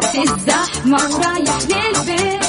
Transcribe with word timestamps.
في 0.00 0.22
الزحمة 0.22 0.98
ورايح 1.14 1.58
للبيت 1.62 2.39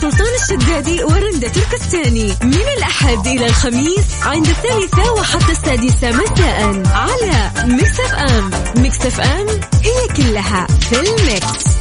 سلطان 0.00 0.26
الشدادي 0.42 1.04
ورندا 1.04 1.48
تركستاني. 1.48 2.26
من 2.42 2.66
الأحد 2.78 3.26
إلى 3.26 3.46
الخميس 3.46 4.22
عند 4.22 4.46
الثالثة 4.46 5.12
وحتى 5.12 5.52
السادسة 5.52 6.10
مساء 6.10 6.82
على 6.94 7.50
Mix 7.66 8.00
FM 8.00 8.50
Mix 8.82 9.06
FM 9.06 9.46
هي 9.82 10.08
كلها 10.16 10.66
في 10.66 11.00
ال 11.00 11.16
mix. 11.16 11.78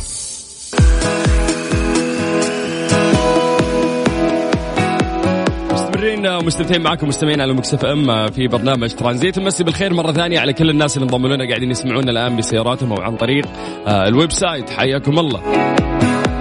مستمرين 5.73 6.45
مستمتعين 6.45 6.81
معكم 6.81 7.07
مستمعين 7.07 7.41
على 7.41 7.53
Mix 7.53 7.85
FM 7.85 8.27
في 8.27 8.47
برنامج 8.47 8.89
ترانزيت. 8.89 9.39
نمسي 9.39 9.63
بالخير 9.63 9.93
مرة 9.93 10.11
ثانية 10.11 10.39
على 10.39 10.53
كل 10.53 10.69
الناس 10.69 10.97
اللي 10.97 11.03
انضموا 11.03 11.29
لنا 11.29 11.47
قاعدين 11.47 11.71
يسمعونا 11.71 12.11
الآن 12.11 12.37
بسياراتهم 12.37 12.91
أو 12.91 13.01
عن 13.01 13.15
طريق 13.15 13.45
آه، 13.87 14.07
ال 14.07 14.31
website. 14.31 14.69
حياكم 14.69 15.19
الله. 15.19 15.41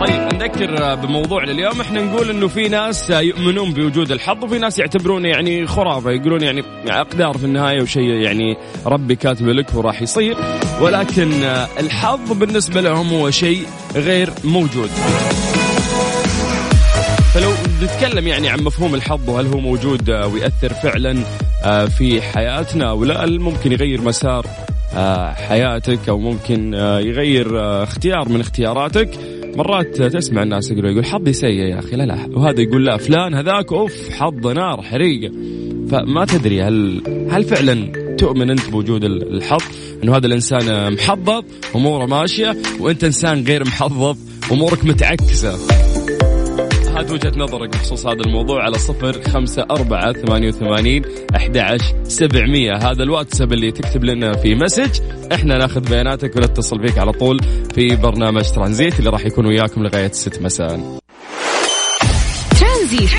طيب 0.00 0.34
نذكر 0.34 0.94
بموضوعنا 0.94 1.52
اليوم 1.52 1.80
إحنا 1.80 2.02
نقول 2.02 2.30
إنه 2.30 2.48
في 2.48 2.68
ناس 2.68 3.10
يؤمنون 3.10 3.72
بوجود 3.72 4.10
الحظ 4.10 4.44
وفي 4.44 4.58
ناس 4.58 4.78
يعتبرونه 4.78 5.28
يعني 5.28 5.66
خرافة 5.66 6.10
يقولون 6.10 6.42
يعني 6.42 6.62
اقدار 6.88 7.38
في 7.38 7.44
النهاية 7.44 7.82
وشيء 7.82 8.02
يعني 8.02 8.56
ربي 8.86 9.16
كاتبه 9.16 9.52
لك 9.52 9.74
وراح 9.74 10.02
يصير. 10.02 10.36
ولكن 10.80 11.30
الحظ 11.80 12.32
بالنسبة 12.32 12.80
لهم 12.80 13.08
هو 13.08 13.30
شيء 13.30 13.66
غير 13.94 14.30
موجود. 14.44 14.90
فلو 17.34 17.50
نتكلم 17.82 18.26
يعني 18.26 18.48
عن 18.48 18.60
مفهوم 18.60 18.94
الحظ 18.94 19.30
وهل 19.30 19.46
هو 19.46 19.60
موجود 19.60 20.10
ويأثر 20.10 20.74
فعلا 20.82 21.16
في 21.88 22.22
حياتنا 22.22 22.90
أو 22.90 23.04
لا 23.04 23.24
هل 23.24 23.40
ممكن 23.40 23.72
يغير 23.72 24.00
مسار 24.00 24.46
حياتك 25.48 26.08
أو 26.08 26.18
ممكن 26.18 26.74
يغير 27.04 27.82
اختيار 27.82 28.28
من 28.28 28.40
اختياراتك؟ 28.40 29.35
مرات 29.56 30.02
تسمع 30.02 30.42
الناس 30.42 30.70
يقولوا 30.70 30.90
يقول 30.90 31.04
حظي 31.04 31.32
سيء 31.32 31.50
يا 31.50 31.78
أخي 31.78 31.96
لا 31.96 32.02
لا. 32.02 32.28
وهذا 32.32 32.60
يقول 32.60 32.84
لا 32.86 32.96
فلان 32.96 33.34
هذاك 33.34 33.72
أوف 33.72 34.10
حظ 34.10 34.46
نار 34.46 34.82
حريقة 34.82 35.32
فما 35.90 36.24
تدري 36.24 36.62
هل 36.62 37.02
هل 37.30 37.44
فعلا 37.44 37.92
تؤمن 38.18 38.50
أنت 38.50 38.70
بوجود 38.70 39.04
ال- 39.04 39.34
الحظ؟ 39.36 39.62
إنه 40.04 40.16
هذا 40.16 40.26
الإنسان 40.26 40.92
محظظ 40.92 41.44
أموره 41.74 42.06
ماشية 42.06 42.56
وأنت 42.80 43.04
إنسان 43.04 43.44
غير 43.44 43.64
محظظ 43.64 44.16
أمورك 44.52 44.84
متعكسة. 44.84 45.75
هات 46.96 47.10
وجهة 47.10 47.32
نظرك 47.36 47.68
بخصوص 47.68 48.06
هذا 48.06 48.20
الموضوع 48.20 48.62
على 48.62 48.78
صفر 48.78 49.22
خمسة 49.22 49.66
أربعة 49.70 50.12
ثمانية 50.12 50.48
وثمانين 50.48 51.02
أحد 51.36 51.78
سبعمية. 52.04 52.76
هذا 52.76 53.02
الواتساب 53.02 53.52
اللي 53.52 53.72
تكتب 53.72 54.04
لنا 54.04 54.36
في 54.36 54.54
message. 54.54 55.00
إحنا 55.32 55.58
ناخذ 55.58 55.80
بياناتك 55.80 56.36
ونتصل 56.36 56.86
فيك 56.86 56.98
على 56.98 57.12
طول 57.12 57.40
في 57.74 57.96
برنامج 57.96 58.50
ترانزيت 58.50 58.98
اللي 58.98 59.10
راح 59.10 59.26
يكون 59.26 59.46
وياكم 59.46 59.82
لغاية 59.82 60.12
ست 60.12 60.42
مساء. 60.42 60.98
ترانزيت. 62.60 63.10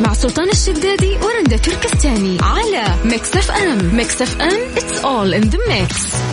مع 0.00 0.12
سلطان 0.12 0.48
الشدادي 0.48 1.16
ورندا 1.22 1.56
تركستاني 1.56 2.38
على 2.42 2.84
Mix 3.04 3.36
FM. 3.36 3.96
Mix 3.96 4.22
FM 4.22 4.74
it's 4.76 4.98
all 4.98 5.42
in 5.42 5.50
the 5.50 5.58
mix. 5.58 6.31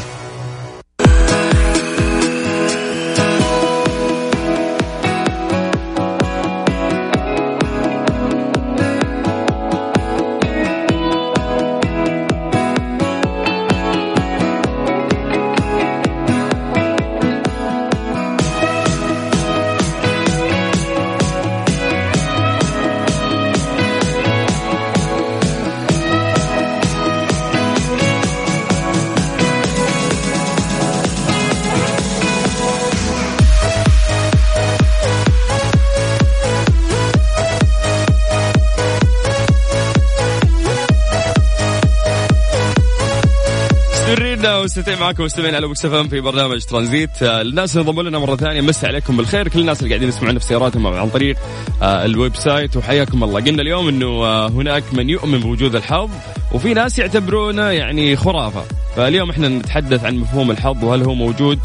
مستمرين 44.69 44.89
ومستمتعين 44.89 44.99
معكم 44.99 45.23
مستمعين 45.23 45.55
على 45.55 45.67
Mix 45.67 45.85
في 45.85 46.21
برنامج 46.21 46.63
ترانزيت. 46.63 47.23
آه، 47.23 47.41
الناس 47.41 47.77
اللي 47.77 47.89
انضموا 47.89 48.03
لنا 48.03 48.19
مرة 48.19 48.35
ثانية. 48.35 48.61
مسي 48.61 48.87
عليكم 48.87 49.17
بالخير. 49.17 49.47
كل 49.47 49.59
الناس 49.59 49.79
اللي 49.79 49.89
قاعدين 49.89 50.09
يسمعونا 50.09 50.39
في 50.39 50.45
سياراتهم 50.45 50.87
عن 50.87 51.09
طريق 51.09 51.37
آه، 51.81 52.05
ال 52.05 52.35
website. 52.35 52.77
وحياكم 52.77 53.23
الله. 53.23 53.41
قلنا 53.41 53.61
اليوم 53.61 53.87
إنه 53.87 54.07
آه، 54.07 54.49
هناك 54.49 54.83
من 54.93 55.09
يؤمن 55.09 55.39
بوجود 55.39 55.75
الحظ 55.75 56.09
وفي 56.51 56.73
ناس 56.73 56.99
يعتبرونه 56.99 57.69
يعني 57.69 58.15
خرافة. 58.15 58.63
فاليوم 58.95 59.29
إحنا 59.29 59.47
نتحدث 59.47 60.05
عن 60.05 60.17
مفهوم 60.17 60.51
الحظ 60.51 60.83
وهل 60.83 61.03
هو 61.03 61.13
موجود 61.13 61.59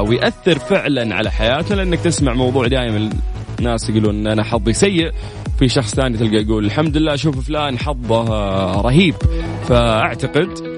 ويأثر 0.00 0.58
فعلا 0.58 1.14
على 1.14 1.30
حياتنا. 1.30 1.74
لأنك 1.74 2.00
تسمع 2.00 2.34
موضوع 2.34 2.66
دائما 2.66 3.10
ناس 3.60 3.90
يقولون 3.90 4.14
ان 4.14 4.26
أنا 4.26 4.44
حظي 4.44 4.72
سيء. 4.72 5.12
في 5.58 5.68
شخص 5.68 5.94
ثاني 5.94 6.18
تلقى 6.18 6.36
يقول 6.36 6.64
الحمد 6.64 6.96
لله 6.96 7.16
شوف 7.16 7.46
فلان 7.46 7.78
حظه 7.78 8.22
رهيب. 8.80 9.14
فأعتقد 9.68 10.73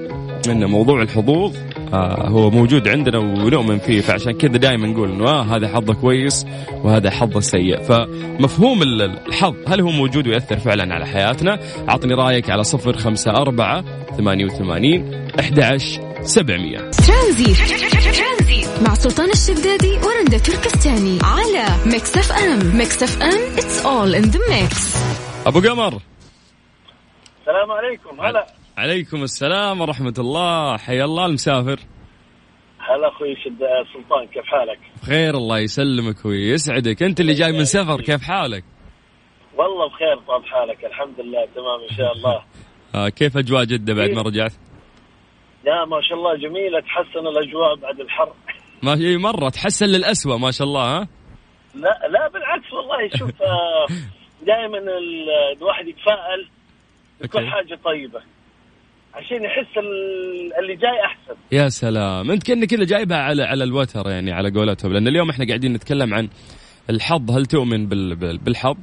ان 0.51 0.65
موضوع 0.65 1.01
الحظوظ 1.01 1.55
آه 1.93 2.27
هو 2.27 2.49
موجود 2.49 2.87
عندنا 2.87 3.17
ونؤمن 3.17 3.77
فيه 3.79 4.01
فعشان 4.01 4.31
كذا 4.31 4.57
دائما 4.57 4.87
نقول 4.87 5.11
إنه 5.11 5.27
آه 5.29 5.41
هذا 5.43 5.67
حظه 5.67 5.93
كويس 5.93 6.45
وهذا 6.83 7.09
حظه 7.11 7.39
سيء. 7.39 7.81
فمفهوم 7.81 8.81
ال- 8.81 9.01
الحظ 9.27 9.55
هل 9.67 9.81
هو 9.81 9.89
موجود 9.89 10.27
ويأثر 10.27 10.57
فعلا 10.57 10.93
على 10.95 11.05
حياتنا؟ 11.05 11.59
عطني 11.87 12.13
رأيك 12.13 12.49
على 12.49 12.63
صفر 12.63 12.97
خمسة 12.97 13.31
أربعة 13.31 13.83
ثمانية 14.17 14.45
وثمانين 14.45 15.27
أحد 15.39 15.59
عشر 15.59 16.01
سبعمية. 16.21 16.77
مع 18.87 18.93
سلطان 18.93 19.29
الشدادي 19.29 19.91
ورندا 19.91 20.37
تركستاني 20.37 21.19
على 21.23 21.65
Mix 21.85 22.17
FM. 22.17 22.77
Mix 22.77 23.03
FM 23.03 23.55
it's 23.57 23.85
all 23.85 24.21
in 24.23 24.31
the 24.33 24.39
mix. 24.39 24.97
أبو 25.47 25.59
قمر. 25.59 25.93
السلام 27.41 27.71
عليكم. 27.71 28.21
هلا. 28.21 28.45
عليكم 28.77 29.23
السلام 29.23 29.81
ورحمة 29.81 30.13
الله. 30.19 30.77
حيا 30.77 31.05
الله 31.05 31.25
المسافر. 31.25 31.79
هلا 32.79 33.07
أخوي 33.07 33.35
سلطان 33.93 34.27
كيف 34.27 34.45
حالك؟ 34.45 34.79
بخير 35.03 35.35
الله 35.37 35.59
يسلمك 35.59 36.25
ويسعدك. 36.25 37.03
أنت 37.03 37.19
اللي 37.19 37.33
جاي 37.33 37.51
من 37.51 37.65
سفر 37.65 38.01
كيف 38.01 38.21
حالك؟ 38.23 38.63
والله 39.57 39.89
بخير 39.89 40.15
طال 40.27 40.45
حالك. 40.45 40.85
الحمد 40.85 41.19
لله 41.19 41.45
تمام 41.55 41.79
إن 41.91 41.97
شاء 41.97 42.13
الله. 42.13 42.43
آه 42.95 43.09
كيف 43.09 43.37
أجواء 43.37 43.63
جدة 43.63 43.93
بعد 43.93 44.09
ما 44.09 44.21
رجعت؟ 44.21 44.53
لا 45.65 45.85
ما 45.85 46.01
شاء 46.01 46.17
الله 46.17 46.35
جميلة. 46.35 46.79
تحسن 46.79 47.27
الأجواء 47.27 47.75
بعد 47.75 47.99
الحر. 47.99 48.33
ما 48.83 48.95
هي 48.97 49.17
مرة 49.17 49.49
تحسن 49.49 49.85
للأسوأ 49.85 50.37
ما 50.37 50.51
شاء 50.51 50.67
الله 50.67 50.81
ها؟ 50.97 51.07
لا 51.75 51.99
لا 52.11 52.27
بالعكس 52.27 52.73
والله. 52.73 53.09
شوف 53.19 53.41
آه، 53.41 53.87
دائما 54.45 54.77
ال- 54.77 55.57
الواحد 55.57 55.87
يتفائل 55.87 56.49
بكل 57.21 57.39
أوكي. 57.39 57.51
حاجة 57.51 57.79
طيبة. 57.85 58.21
عشان 59.17 59.43
يحس 59.43 59.77
ال- 59.77 60.53
اللي 60.59 60.75
جاي 60.75 61.01
أحسن. 61.05 61.35
يا 61.51 61.69
سلام. 61.69 62.31
أنت 62.31 62.43
كأنك 62.47 62.67
كذا 62.67 62.85
جايبها 62.85 63.17
على 63.17 63.43
على 63.43 63.63
الوتر 63.63 64.09
يعني 64.09 64.31
على 64.31 64.49
قولتهم. 64.51 64.93
لأن 64.93 65.07
اليوم 65.07 65.29
إحنا 65.29 65.47
قاعدين 65.47 65.73
نتكلم 65.73 66.13
عن 66.13 66.29
الحظ. 66.89 67.31
هل 67.31 67.45
تؤمن 67.45 67.87
بال 67.87 68.15
بال 68.15 68.37
بالحظ؟ 68.37 68.77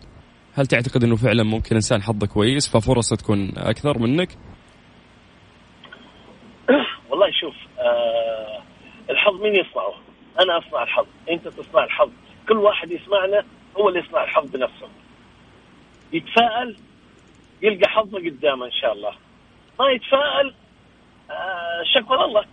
هل 0.54 0.66
تعتقد 0.66 1.04
إنه 1.04 1.16
فعلا 1.16 1.42
ممكن 1.42 1.75
إنسان 1.75 2.02
حظه 2.02 2.26
كويس 2.26 2.69
ففرصة 2.76 3.16
تكون 3.16 3.52
أكثر 3.56 3.98
منك؟ 3.98 4.28
والله 7.10 7.26
شوف 7.40 7.54
آه 7.78 8.62
الحظ 9.10 9.34
مين 9.42 9.54
يصنعه؟ 9.54 9.94
أنا 10.40 10.58
أصنع 10.58 10.82
الحظ. 10.82 11.06
أنت 11.31 11.48
تصنع 11.48 11.84
الحظ. 11.84 12.10
كل 12.48 12.56
واحد 12.56 12.90
يسمعنا 12.90 13.44
هو 13.76 13.88
اللي 13.88 14.00
يصنع 14.00 14.25
الحظ 14.25 14.50
بنفسه. 14.50 14.88
يتفائل 16.12 16.76
يلقى 17.62 17.88
حظه 17.88 18.19
قدامه 18.19 18.66
إن 18.66 18.72
شاء 18.81 18.92
الله. 18.92 19.12
ما 19.80 19.90
يتفائل 19.90 20.54
آه 21.30 21.82
شكر 21.94 22.24
الله 22.24 22.44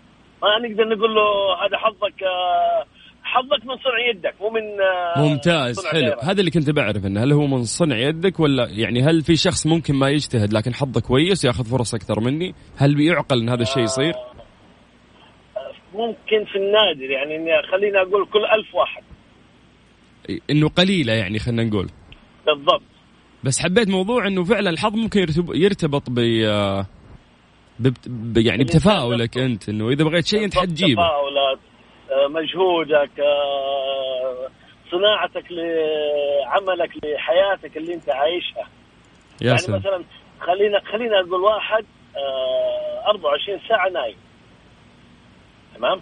ما 0.44 0.68
نقدر 0.70 0.84
نقول 0.96 1.16
له 1.16 1.22
هذا 1.66 1.78
حظك 1.78 2.24
آه 2.24 2.86
حظك 3.24 3.66
من 3.66 3.76
صنع 3.78 4.10
يدك 4.10 4.34
مو 4.42 4.50
من 4.50 4.62
آه 4.82 5.22
ممتاز 5.30 5.86
حلو. 5.88 6.00
غيرك. 6.02 6.24
هذا 6.24 6.40
اللي 6.40 6.52
كنت 6.52 6.70
بعرف 6.70 7.06
إنه 7.06 7.24
هل 7.24 7.32
هو 7.32 7.48
من 7.48 7.64
صنع 7.64 7.98
يدك 7.98 8.40
ولا 8.40 8.68
يعني 8.70 9.02
هل 9.02 9.22
في 9.22 9.36
شخص 9.36 9.68
ممكن 9.68 9.96
ما 9.96 10.10
يجتهد 10.10 10.54
لكن 10.54 10.74
حظه 10.74 11.02
كويس 11.02 11.46
ياخذ 11.46 11.64
فرص 11.66 11.94
أكثر 11.96 12.20
مني؟ 12.20 12.56
هل 12.78 12.96
بيعقل 12.96 13.40
إن 13.42 13.50
هذا 13.50 13.62
الشيء 13.62 13.84
يصير؟ 13.84 14.14
ممكن 15.94 16.46
في 16.52 16.56
النادر 16.58 17.12
يعني 17.12 17.36
إني 17.36 17.52
خليني 17.72 17.98
أقول 18.02 18.26
كل 18.34 18.46
ألف 18.46 18.76
واحد. 18.76 19.04
إنه 20.50 20.70
قليلة 20.70 21.14
يعني 21.14 21.40
خلينا 21.40 21.64
نقول. 21.64 21.90
بالضبط. 22.46 22.82
بس 23.44 23.60
حبيت 23.60 23.88
موضوع 23.90 24.28
إنه 24.28 24.44
فعلا 24.44 24.70
الحظ 24.70 24.96
ممكن 24.96 25.20
يرتب- 25.20 25.56
يرتبط 25.56 26.10
ب 26.10 26.20
ببت- 27.82 28.08
ب 28.10 28.38
يعني 28.38 28.64
بتفاؤلك 28.64 29.38
أنت 29.38 29.70
إنه 29.70 29.90
إذا 29.90 30.04
بغيت 30.04 30.26
شيء 30.26 30.44
أنت 30.44 30.58
حتجيبه. 30.58 31.02
تفاؤلك 31.04 31.60
آه، 32.12 32.28
مجهودك 32.28 33.20
آه، 33.20 34.50
صناعتك 34.92 35.46
لعملك 35.52 36.92
لحياتك 37.06 37.78
اللي 37.78 37.94
أنت 37.94 38.10
عايشها. 38.10 38.68
يا 39.42 39.48
يعني 39.48 39.58
سلام. 39.58 39.80
مثلا 39.80 40.04
خلينا 40.40 40.80
خلينا 40.92 41.20
أقول 41.20 41.42
واحد 41.42 41.86
آه 42.18 43.10
24 43.10 43.60
ساعة 43.70 43.90
نايم. 43.90 44.16
تمام. 45.76 46.02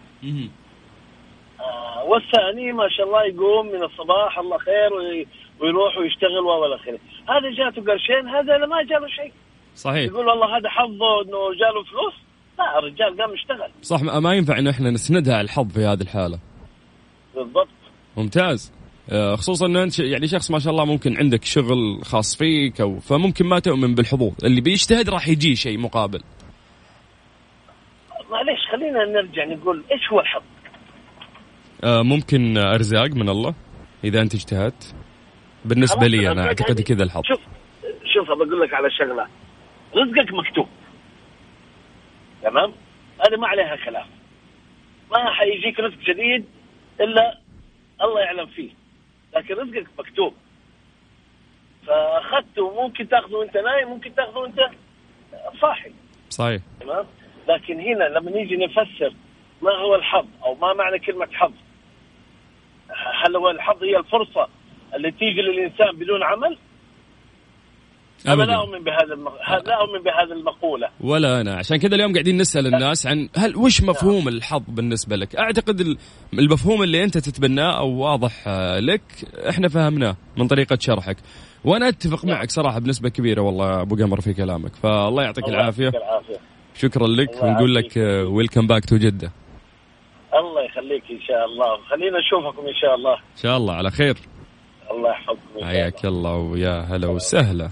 آه 1.60 2.04
والثاني 2.04 2.72
ما 2.72 2.90
شاء 2.90 3.06
الله 3.06 3.24
يقوم 3.24 3.66
من 3.68 3.84
الصباح 3.84 4.40
الله 4.40 4.58
خير 4.58 4.94
وي- 4.94 5.28
ويروح 5.60 5.98
ويشتغل 5.98 6.40
والى 6.40 6.76
اخره 6.76 7.00
هذا 7.30 7.50
جاته 7.58 7.92
قرشين 7.92 8.28
هذا 8.28 8.58
ما 8.66 8.84
جاله 8.84 9.08
شيء. 9.08 9.34
صحيح. 9.80 10.12
يقول 10.12 10.28
والله 10.28 10.58
هذا 10.58 10.70
حظه 10.70 11.22
إنه 11.22 11.38
جاله 11.60 11.84
فلوس؟ 11.84 12.14
لا 12.58 12.80
الرجال 12.80 13.22
قام 13.22 13.34
يشتغل 13.34 13.72
صح 13.81 14.02
ما 14.02 14.34
ينفع 14.34 14.60
انه 14.60 14.70
إحنا 14.70 14.92
نسندها 14.92 15.34
على 15.36 15.46
الحظ 15.46 15.72
في 15.72 15.86
هذه 15.86 16.02
الحالة. 16.02 16.40
بالضبط. 17.36 17.68
ممتاز. 18.18 18.74
آه، 19.12 19.36
خصوصا 19.36 19.66
إنه 19.66 19.84
أنت 19.84 20.00
يعني 20.00 20.28
شخص 20.28 20.52
ما 20.52 20.60
شاء 20.60 20.72
الله 20.72 20.86
ممكن 20.86 21.18
عندك 21.18 21.44
شغل 21.46 22.00
خاص 22.04 22.38
فيك 22.38 22.81
أو 22.81 23.00
فممكن 23.00 23.46
ما 23.46 23.60
تؤمن 23.60 23.96
بالحظوظ. 23.96 24.34
اللي 24.44 24.62
بيجتهد 24.62 25.10
راح 25.10 25.28
يجي 25.28 25.56
شيء 25.56 25.78
مقابل. 25.78 26.22
معليش 28.31 28.60
خلينا 28.72 29.06
نرجع 29.06 29.46
نقول 29.46 29.84
إيش 29.92 30.12
هو 30.12 30.20
الحظ؟ 30.20 30.42
آه، 31.84 32.02
ممكن 32.02 32.58
أرزاق 32.58 33.10
من 33.10 33.30
الله 33.30 33.54
إذا 34.04 34.22
أنت 34.22 34.36
اجتهدت. 34.36 34.96
بالنسبة 35.66 36.08
لي 36.08 36.31
أنا 36.31 36.46
أعتقد 36.46 36.81
كذا 36.81 37.04
الحظ. 37.04 37.22
شوف 37.26 37.40
شوف 38.14 38.28
بقول 38.28 38.62
لك 38.62 38.74
على 38.74 38.92
شغلة. 38.92 39.28
رزقك 39.96 40.34
مكتوب. 40.34 40.68
تمام؟ 42.42 42.74
هذا 43.28 43.38
ما 43.38 43.48
عليها 43.48 43.76
خلاف 43.76 44.06
ما 45.12 45.32
حيجيك 45.32 45.80
رزق 45.80 45.98
جديد 45.98 46.46
إلا 47.02 47.38
الله 48.02 48.22
يعلم 48.22 48.46
فيه. 48.46 48.70
لكن 49.36 49.54
رزقك 49.54 49.88
مكتوب. 50.00 50.34
فأخذته 51.88 52.84
ممكن 52.84 53.10
تأخذه 53.10 53.36
وأنت 53.36 53.58
نايم 53.58 53.90
ممكن 53.90 54.16
تأخذه 54.16 54.38
وأنت 54.38 54.70
صاحي. 55.62 55.92
صحيح. 56.30 56.62
تمام؟ 56.80 57.06
لكن 57.48 57.80
هنا 57.80 58.04
لما 58.04 58.32
نيجي 58.32 58.58
نفسر 58.58 59.14
ما 59.62 59.72
هو 59.72 59.96
الحظ 59.96 60.28
أو 60.44 60.56
ما 60.56 60.74
معنى 60.74 61.00
كلمة 61.00 61.28
حظ. 61.34 61.54
هل 63.26 63.36
هو 63.36 63.50
الحظ 63.50 63.84
هي 63.84 63.98
الفرصة 63.98 64.50
اللي 64.96 65.12
تيجي 65.12 65.42
للإنسان 65.42 65.92
بدون 65.92 66.24
عمل؟ 66.24 66.58
أنا 68.27 68.33
لا 68.36 68.44
ابدا 68.44 68.56
اؤمن 68.56 68.83
بهذا 68.83 69.13
المق... 69.13 69.33
لا 69.68 69.81
اؤمن 69.81 70.04
بهذه 70.04 70.39
المقوله 70.39 70.88
ولا 71.01 71.42
أنا 71.42 71.56
عشان 71.56 71.77
كذا 71.77 71.95
اليوم 71.95 72.13
قاعدين 72.13 72.38
نسال 72.38 72.68
الناس 72.74 73.07
عن 73.07 73.30
هل 73.38 73.56
وش 73.56 73.81
مفهوم 73.81 74.27
الحظ 74.27 74.63
بالنسبة 74.68 75.16
لك 75.16 75.36
اعتقد 75.36 75.80
ال- 75.80 75.98
المفهوم 76.33 76.83
اللي 76.83 77.04
انت 77.04 77.18
تتبناه 77.18 77.77
أو 77.80 77.89
واضح 77.89 78.31
آه، 78.48 78.80
لك 78.80 79.01
إحنا 79.50 79.68
فهمناه 79.69 80.16
من 80.38 80.48
طريقه 80.48 80.77
شرحك 80.81 81.18
وأنا 81.63 81.88
اتفق 81.88 82.25
معك 82.25 82.50
صراحة 82.51 82.80
بنسبه 82.80 83.10
كبيره 83.10 83.42
والله 83.42 83.81
ابو 83.81 83.95
قمر 83.95 84.21
في 84.21 84.33
كلامك 84.33 84.75
فالله 84.75 85.24
يعطيك 85.24 85.48
العافيه 85.48 85.92
شكرا 86.75 87.07
لك 87.07 87.44
ونقول. 87.44 87.75
لك 87.75 87.98
welcome 88.31 88.68
back 88.68 88.86
to 88.86 88.98
جده 88.98 89.31
الله 90.33 90.62
يخليك 90.66 91.04
ان 91.12 91.21
شاء 91.27 91.45
الله 91.45 91.77
خلينا 91.89 92.18
نشوفكم 92.19 92.68
ان 92.68 92.75
شاء 92.81 92.95
الله 92.95 93.13
ان 93.13 93.42
شاء 93.42 93.57
الله 93.57 93.74
على 93.74 93.92
خير 93.92 94.18
الله 94.92 95.10
يحفظكم 95.10 95.40
الله. 95.56 95.68
حياك 95.68 96.06
الله 96.06 96.36
ويا 96.36 96.86
هلا 96.90 97.08
وسهلا. 97.08 97.70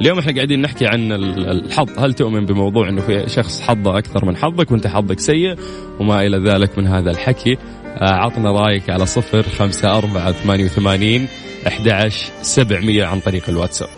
اليوم 0.00 0.18
إحنا 0.18 0.34
قاعدين 0.34 0.62
نحكي 0.62 0.86
عن 0.86 1.12
ال- 1.12 1.50
الحظ. 1.50 1.98
هل 1.98 2.14
تؤمن 2.14 2.46
بموضوع 2.46 2.88
إنه 2.88 3.00
في 3.00 3.28
شخص 3.28 3.60
حظه 3.60 3.98
أكثر 3.98 4.24
من 4.24 4.36
حظك 4.36 4.70
وأنت 4.70 4.86
حظك 4.86 5.20
سيء؟ 5.20 5.56
وما 6.00 6.22
إلى 6.26 6.50
ذلك 6.50 6.78
من 6.78 6.86
هذا 6.86 7.10
الحكي. 7.10 7.56
آه، 7.86 8.14
عطنا 8.14 8.52
رأيك 8.52 8.90
على 8.90 9.06
صفر 9.06 9.42
خمسة 9.42 9.98
أربعة 9.98 10.32
ثمانية 10.32 10.64
وثمانين 10.64 11.28
أحد 11.66 11.88
عشر 11.88 12.30
سبعمية 12.42 13.04
عن 13.04 13.20
طريق 13.20 13.48
الواتساب. 13.48 13.88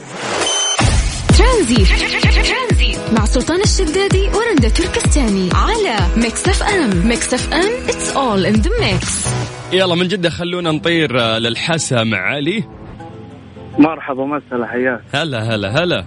ترانزيت. 1.39 1.89
مع 3.19 3.25
سلطان 3.25 3.61
الشدادي 3.61 4.29
ورندا 4.29 4.69
تركستاني 4.69 5.49
على 5.55 5.97
Mix 6.17 6.49
FM. 6.49 7.09
Mix 7.09 7.35
FM 7.35 7.71
it's 7.89 8.17
all 8.17 8.47
in 8.47 8.53
the 8.55 8.71
mix 8.81 9.27
يلا 9.73 9.95
من 9.95 10.09
جدة 10.09 10.31
خلونا 10.31 10.71
نطير 10.71 11.21
آه، 11.21 11.39
للحسا 11.39 12.05
مع 12.05 12.19
علي. 12.19 12.65
مرحبا 13.79 14.25
وسهلا 14.25 14.67
حياك. 14.67 15.01
هلا 15.15 15.55
هلا 15.55 15.69
هلا. 15.83 16.05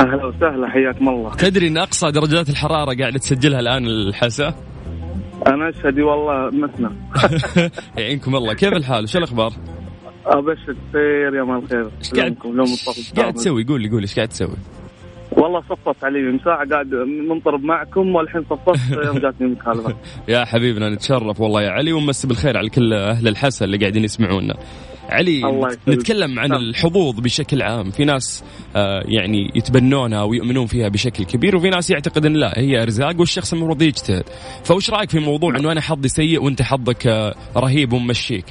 أهلا 0.00 0.26
وسهلا 0.26 0.68
حياكم 0.68 1.08
الله. 1.08 1.34
تدري 1.34 1.68
إن 1.68 1.78
أقصى 1.78 2.10
درجات 2.10 2.48
الحرارة 2.48 2.96
قاعدة 2.98 3.18
تسجلها 3.18 3.60
الآن 3.60 3.86
الحسا؟ 3.86 4.54
أنا 5.46 5.70
أشهد 5.70 6.00
والله 6.00 6.50
مثنى. 6.50 6.90
يعينكم 7.98 8.36
الله. 8.36 8.54
كيف 8.54 8.72
الحال؟ 8.72 9.08
شو 9.08 9.18
الأخبار؟ 9.18 9.52
أبشر 10.26 10.76
خير 10.92 11.34
يا 11.34 11.42
مال 11.42 11.68
خير. 11.68 11.90
إيش 11.98 12.10
قاعد 12.14 12.36
قاعد 13.16 13.34
تسوي؟ 13.34 13.64
قول 13.64 13.82
لي 13.82 13.88
قول 13.88 14.02
إيش 14.02 14.16
قاعد 14.16 14.28
تسوي؟ 14.28 14.56
والله 15.36 15.60
صفصت 15.60 16.04
علي 16.04 16.22
من 16.22 16.38
ساعه 16.38 16.68
قاعد 16.70 16.94
منطرب 17.28 17.64
معكم 17.64 18.14
والحين 18.14 18.44
صفصت 18.50 18.92
يوم 19.06 19.18
جاتني 19.18 19.46
مكالمه 19.48 19.94
يا 20.28 20.44
حبيبنا 20.44 20.90
نتشرف 20.90 21.40
والله 21.40 21.62
يا 21.62 21.70
علي 21.70 21.92
ونمسي 21.92 22.28
بالخير 22.28 22.56
على 22.58 22.68
كل 22.68 22.92
أهل 22.92 23.28
الحسا 23.28 23.64
اللي 23.64 23.76
قاعدين 23.76 24.04
يسمعونا. 24.04 24.54
علي. 25.08 25.42
نتكلم 25.88 26.38
عن 26.38 26.48
نعم. 26.48 26.60
الحظوظ 26.60 27.20
بشكل 27.20 27.62
عام، 27.62 27.90
في 27.90 28.04
ناس 28.04 28.44
آه 28.76 29.02
يعني 29.04 29.50
يتبنونها 29.54 30.22
ويؤمنون 30.22 30.66
فيها 30.66 30.88
بشكل 30.88 31.24
كبير 31.24 31.56
وفي 31.56 31.70
ناس 31.70 31.90
يعتقد 31.90 32.26
إن 32.26 32.32
لا 32.32 32.58
هي 32.58 32.82
أرزاق 32.82 33.20
والشخص 33.20 33.52
المفروض 33.52 33.82
يجتهد. 33.82 34.24
فوش 34.64 34.90
رأيك 34.90 35.10
في 35.10 35.18
موضوع 35.18 35.56
إنه 35.56 35.72
أنا 35.72 35.80
حظي 35.80 36.08
سيء 36.08 36.42
وأنت 36.42 36.62
حظك 36.62 37.06
آه 37.06 37.34
رهيب 37.56 37.92
وممشيك؟ 37.92 38.44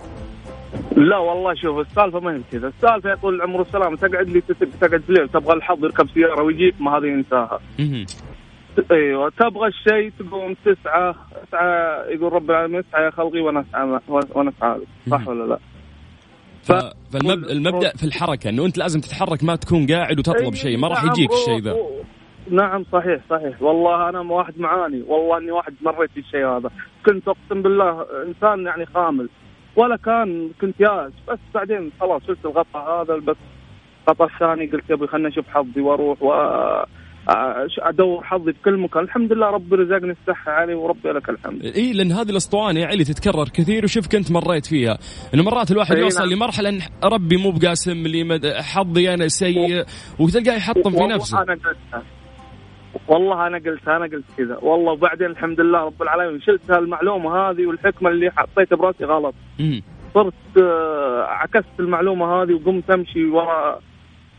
لا 0.96 1.18
والله 1.18 1.54
شوف 1.54 1.80
السالفة 1.80 2.20
ما 2.20 2.36
هي 2.36 2.42
كذا 2.52 2.68
السالفة 2.68 3.10
يا 3.10 3.16
طول 3.16 3.36
العمر 3.36 3.60
والسلامه 3.60 3.96
تقعد 3.98 4.30
لي 4.30 4.42
تقعد 4.42 5.02
في 5.02 5.10
الليل 5.10 5.30
تبغى 5.30 5.54
الحظ 5.54 5.84
يركب 5.84 6.10
سيارة 6.10 6.44
ويجيك 6.44 6.76
ما 6.80 6.98
هذه 6.98 7.06
ينساها. 7.06 7.60
أيوه 8.92 9.30
تبغى 9.30 9.68
الشيء 9.68 10.12
تقوم 10.20 10.56
تسعى 10.66 11.14
تسعى 11.48 12.14
يقول 12.14 12.34
رب 12.34 12.52
العالمين 12.52 12.84
اسعى 12.90 13.06
يا 13.06 13.10
خلقي 13.10 13.40
وأنا 13.40 13.66
اسعى 13.70 14.00
وأنا 14.08 14.52
اسعى. 14.58 14.80
صح 15.12 15.28
ولا 15.28 15.44
لا؟ 15.44 15.60
ف... 16.64 16.72
فالمبدا 17.14 17.52
المبدأ 17.52 17.90
في 17.90 18.04
الحركة 18.04 18.50
إنه 18.50 18.66
أنت 18.66 18.78
لازم 18.78 19.00
تتحرك 19.00 19.44
ما 19.44 19.56
تكون 19.56 19.88
قاعد 19.88 20.20
وتطلب 20.20 20.54
شيء، 20.54 20.78
ما 20.78 20.88
راح 20.88 21.04
نعم، 21.04 21.12
يجيك 21.12 21.32
الشيء 21.32 21.60
ذا. 21.60 21.76
نعم 22.52 22.86
صحيح 22.94 23.20
صحيح 23.30 23.62
والله 23.62 24.10
أنا 24.10 24.20
واحد 24.20 24.60
معاني 24.60 25.04
والله 25.08 25.38
إني 25.38 25.52
واحد 25.52 25.74
مريت 25.82 26.12
في 26.12 26.20
الشيء 26.20 26.46
هذا 26.46 26.70
كنت 27.06 27.28
أقسم 27.28 27.62
بالله 27.62 28.06
إنسان 28.28 28.66
يعني 28.66 28.86
خامل 28.86 29.30
ولا 29.76 29.96
كان 29.96 30.50
كنت 30.62 30.80
ياس 30.80 31.12
بس 31.28 31.40
بعدين 31.54 31.92
خلاص 32.00 32.22
شلت 32.28 32.46
الغطاء 32.46 33.02
هذا 33.02 33.16
بس 33.16 33.36
الغطاء 34.08 34.28
الثاني 34.28 34.72
قلت 34.72 34.90
يبي 34.90 35.08
خلنا 35.08 35.30
نشوف 35.30 35.48
حظي 35.48 35.82
وأروح 35.82 36.24
و 36.24 36.32
أدور 37.80 38.24
حظي 38.24 38.54
في 38.54 38.60
كل 38.66 38.78
مكان 38.78 39.04
الحمد 39.04 39.34
لله 39.34 39.48
ربي 39.48 39.76
رزقني 39.76 40.12
الصحة 40.22 40.52
علي 40.52 40.74
وربي 40.74 41.10
لك 41.10 41.30
الحمد 41.30 41.66
اي 41.66 41.94
لأن 41.94 42.12
هذه 42.12 42.30
الأسطوانة 42.30 42.80
يا 42.80 42.88
علي 42.88 43.04
تتكرر 43.04 43.50
كثير 43.50 43.84
وشوف 43.84 44.08
كنت 44.08 44.32
مريت 44.32 44.66
فيها 44.66 44.98
إنه 45.34 45.44
مرات 45.44 45.72
الواحد 45.72 45.98
يوصل 45.98 46.20
نعم. 46.20 46.34
لمرحلة 46.34 46.70
إن 46.70 46.80
ربي 47.04 47.38
مو 47.38 47.52
بقاسم 47.52 48.08
لي. 48.08 48.40
حظي 48.64 49.14
أنا 49.14 49.28
سيء 49.28 49.86
وتلقاه 50.20 50.56
يحطم 50.56 50.92
في 50.92 51.04
نفسه 51.04 51.42
أنا 51.42 51.54
قلتها 51.54 52.04
والله 53.08 53.48
أنا 53.48 53.58
قلتها 53.58 53.98
أنا 53.98 54.06
قلت 54.06 54.26
كذا 54.38 54.58
والله 54.62 54.92
وبعدين 54.92 55.28
الحمد 55.28 55.62
لله 55.62 55.80
رب 55.80 56.02
العالمين 56.02 56.42
شلت 56.42 56.72
المعلومه 56.72 57.38
هذه 57.38 57.66
والحكمة 57.66 58.10
اللي 58.10 58.32
حطيتها 58.32 58.76
براسي 58.76 59.06
غلط. 59.06 59.36
صرت 60.14 60.34
آه، 60.62 61.24
عكست 61.24 61.80
المعلومة 61.80 62.26
هذه 62.26 62.54
وقمت 62.54 62.90
أمشي 62.90 63.26
ورا 63.26 63.80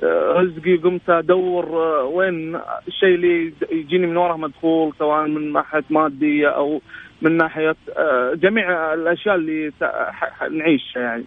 آه، 0.02 0.32
رزقي 0.32 0.74
وقمت 0.74 1.10
أدور 1.10 1.64
آه، 1.64 2.04
وين 2.04 2.56
الشيء 2.88 3.14
اللي 3.14 3.52
يجيني 3.72 4.06
من 4.06 4.16
وراه 4.16 4.36
مدخول 4.36 4.92
سواء 4.98 5.26
من 5.26 5.52
ناحيه 5.52 5.84
ماديه 5.90 6.48
أو 6.48 6.80
من 7.22 7.36
ناحية 7.36 7.76
آه، 7.96 8.34
جميع 8.34 8.94
الأشياء 8.94 9.34
اللي 9.34 9.72
نعيشها 10.58 11.00
يعني. 11.02 11.24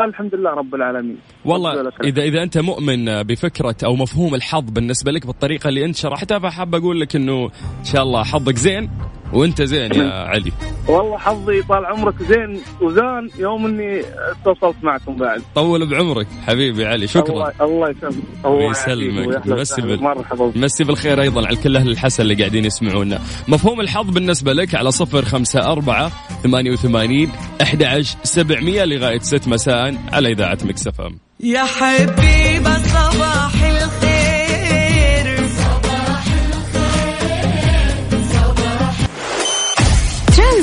الحمد 0.00 0.34
لله 0.34 0.50
رب 0.50 0.74
العالمين. 0.74 1.18
والله 1.44 1.92
اذا 2.04 2.22
إذا 2.22 2.42
أنت 2.42 2.58
مؤمن 2.58 3.22
بفكرة 3.22 3.76
أو 3.84 3.96
مفهوم 3.96 4.34
الحظ 4.34 4.70
بالنسبة 4.70 5.12
لك 5.12 5.26
بالطريقة 5.26 5.68
اللي 5.68 5.84
أنت 5.84 5.96
شرحتها 5.96 6.38
فحاب 6.38 6.74
أقول 6.74 7.00
لك 7.00 7.16
إنه 7.16 7.44
إن 7.78 7.84
شاء 7.84 8.02
الله 8.02 8.22
حظك 8.24 8.56
زين. 8.56 8.90
وانت 9.32 9.62
زين 9.62 9.94
يا 9.94 10.12
علي. 10.12 10.52
والله 10.88 11.18
حظي 11.18 11.62
طال 11.62 11.86
عمرك 11.86 12.14
زين 12.22 12.60
وزان 12.80 13.30
يوم 13.38 13.66
اني 13.66 14.00
اتصلت 14.00 14.76
معكم 14.82 15.16
بعد. 15.16 15.42
طول 15.54 15.90
بعمرك 15.90 16.26
حبيبي 16.46 16.86
علي 16.86 17.06
شكرا 17.06 17.32
الله 17.32 17.52
الله 17.60 17.90
يسلمك. 17.90 18.14
الله 18.44 18.66
ويحلى 18.66 19.54
مسي. 19.60 19.82
بال-. 19.82 20.58
مسي 20.58 20.84
بالخير 20.84 21.20
أيضا 21.22 21.46
على 21.46 21.56
كل 21.56 21.76
أهل 21.76 21.88
الحسن 21.88 22.22
اللي 22.22 22.34
قاعدين 22.34 22.64
يسمعونا. 22.64 23.20
مفهوم 23.48 23.80
الحظ 23.80 24.10
بالنسبة 24.10 24.52
لك 24.52 24.74
على 24.74 24.90
صفر 24.90 25.24
خمسة 25.24 25.72
أربعة 25.72 26.12
ثمانية 26.42 26.70
وثمانين 26.70 27.30
أحد 27.62 27.82
عشر 27.82 28.16
سبعمية 28.22 28.84
لغاية 28.84 29.18
ست 29.18 29.48
مساء 29.48 29.94
على 30.12 30.32
إذاعة 30.32 30.58
Mix 30.64 30.94
FM 30.94 31.14
يا 31.40 31.64
حبيبة 31.64 32.74
صباح 32.78 32.91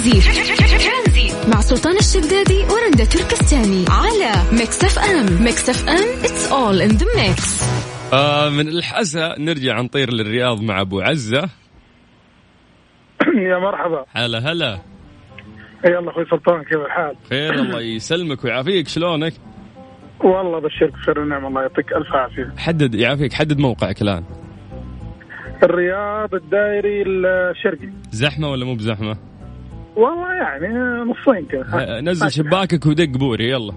ترانزيت. 0.09 1.49
مع 1.53 1.61
سلطان 1.61 1.97
الشدادي 1.97 2.63
ورندا 2.63 3.05
تركستاني 3.05 3.85
على 3.89 4.59
Mix 4.59 4.83
FM 4.83 5.43
Mix 5.43 5.69
FM 5.69 6.19
it's 6.23 6.51
all 6.51 6.81
in 6.81 6.89
the 6.89 7.05
mix 7.15 7.63
من 8.57 8.67
الحسا 8.67 9.35
نرجع 9.39 9.81
نطير 9.81 10.13
للرياض 10.13 10.61
مع 10.61 10.81
أبو 10.81 11.01
عزة. 11.01 11.49
يا 13.35 13.57
مرحبا. 13.57 14.05
هلا 14.09 14.51
هلا. 14.51 14.79
يلا 15.85 16.11
أخوي 16.11 16.25
سلطان 16.31 16.63
كيف 16.63 16.77
الحال؟ 16.77 17.15
خير 17.29 17.53
الله 17.53 17.81
يسلمك 17.81 18.43
ويعافيك. 18.43 18.87
شلونك؟ 18.87 19.33
والله 20.23 20.59
بشرك 20.59 20.93
بخير 20.93 21.23
النعم 21.23 21.45
الله 21.45 21.61
يعطيك 21.61 21.93
ألف 21.93 22.13
عافية. 22.13 22.53
حدد 22.57 22.95
يعافيك 22.95 23.33
حدد 23.33 23.59
موقعك 23.59 24.01
الآن. 24.01 24.23
الرياض 25.63 26.35
الدائري 26.35 27.01
الشرقي. 27.01 27.89
زحمة 28.11 28.51
ولا 28.51 28.65
مو 28.65 28.75
بزحمة؟ 28.75 29.17
والله 29.99 30.33
يعني 30.33 30.67
نصين 31.11 31.45
كذا. 31.45 31.97
آه، 31.97 32.01
نزل 32.01 32.31
شباكك 32.31 32.85
ودق 32.85 33.17
بوري 33.17 33.49
يلا. 33.49 33.73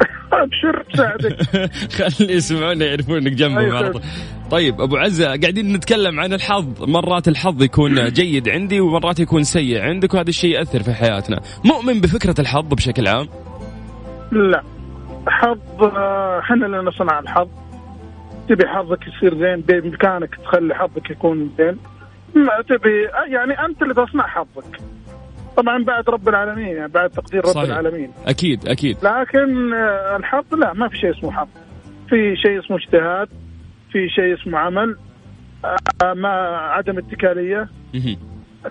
ابشر 0.32 0.84
ساعدك 0.96 1.42
خلي 1.96 2.32
يسمعونا 2.32 2.84
يعرفون 2.84 3.16
انك 3.16 3.32
جنبهم 3.32 3.58
أيوة. 3.58 3.76
على 3.76 3.90
طول. 3.90 4.02
طيب 4.50 4.80
أبو 4.80 4.96
عزة 4.96 5.26
قاعدين 5.26 5.72
نتكلم 5.72 6.20
عن 6.20 6.32
الحظ. 6.32 6.82
مرات 6.90 7.28
الحظ 7.28 7.62
يكون 7.62 8.08
جيد 8.08 8.48
عندي 8.48 8.80
ومرات 8.80 9.20
يكون 9.20 9.44
سيء 9.44 9.80
عندك 9.80 10.14
وهذا 10.14 10.28
الشيء 10.28 10.50
يأثر 10.50 10.82
في 10.82 10.92
حياتنا. 10.94 11.40
مؤمن 11.64 12.00
بفكرة 12.00 12.34
الحظ 12.38 12.64
بشكل 12.74 13.08
عام؟ 13.08 13.28
لا. 14.32 14.62
حظ 15.28 15.58
آه، 15.82 16.38
إحنا 16.40 16.66
اللي 16.66 16.78
نصنع 16.78 17.18
الحظ. 17.18 17.48
تبي 18.48 18.66
حظك 18.66 18.98
يصير 19.06 19.38
زين 19.38 19.60
بامكانك 19.60 20.34
تخلي 20.44 20.74
حظك 20.74 21.10
يكون 21.10 21.50
زين. 21.58 21.76
ما 22.34 22.62
تبي 22.68 23.08
يعني 23.32 23.64
أنت 23.64 23.82
اللي 23.82 23.94
تصنع 23.94 24.26
حظك. 24.26 24.80
طبعا 25.56 25.84
بعد 25.84 26.10
رب 26.10 26.28
العالمين 26.28 26.76
يعني 26.76 26.88
بعد 26.92 27.10
تقدير 27.10 27.40
رب 27.40 27.52
صحيح. 27.54 27.64
العالمين. 27.64 28.10
أكيد 28.26 28.68
أكيد. 28.68 28.96
لكن 28.96 29.72
آه، 29.74 30.16
الحظ 30.16 30.54
لا 30.54 30.72
ما 30.72 30.88
في 30.88 30.96
شيء 30.96 31.18
اسمه 31.18 31.32
حظ. 31.32 31.48
في 32.08 32.36
شيء 32.36 32.60
اسمه 32.64 32.76
اجتهاد 32.76 33.28
في 33.92 34.08
شيء 34.08 34.34
اسمه 34.42 34.58
عمل 34.58 34.96
آه، 35.64 36.14
ما 36.14 36.28
عدم 36.56 36.98
اتكالية. 36.98 37.68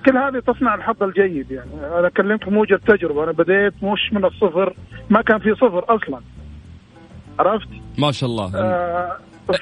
كل 0.06 0.18
هذه 0.18 0.40
تصنع 0.48 0.76
الحظ 0.76 1.04
الجيد 1.04 1.52
يعني. 1.52 1.70
أنا 2.00 2.08
أكلمك 2.08 2.48
موجب 2.48 2.80
تجربة. 2.88 3.24
أنا 3.24 3.32
بديت 3.32 3.74
مش 3.84 4.14
من 4.14 4.26
الصفر 4.26 4.76
ما 5.10 5.22
كان 5.22 5.40
في 5.40 5.56
صفر 5.56 5.86
أصلا. 5.96 6.22
عرفت؟ 7.40 7.68
ما 7.98 8.12
شاء 8.12 8.30
الله. 8.30 8.56
آه 8.56 9.18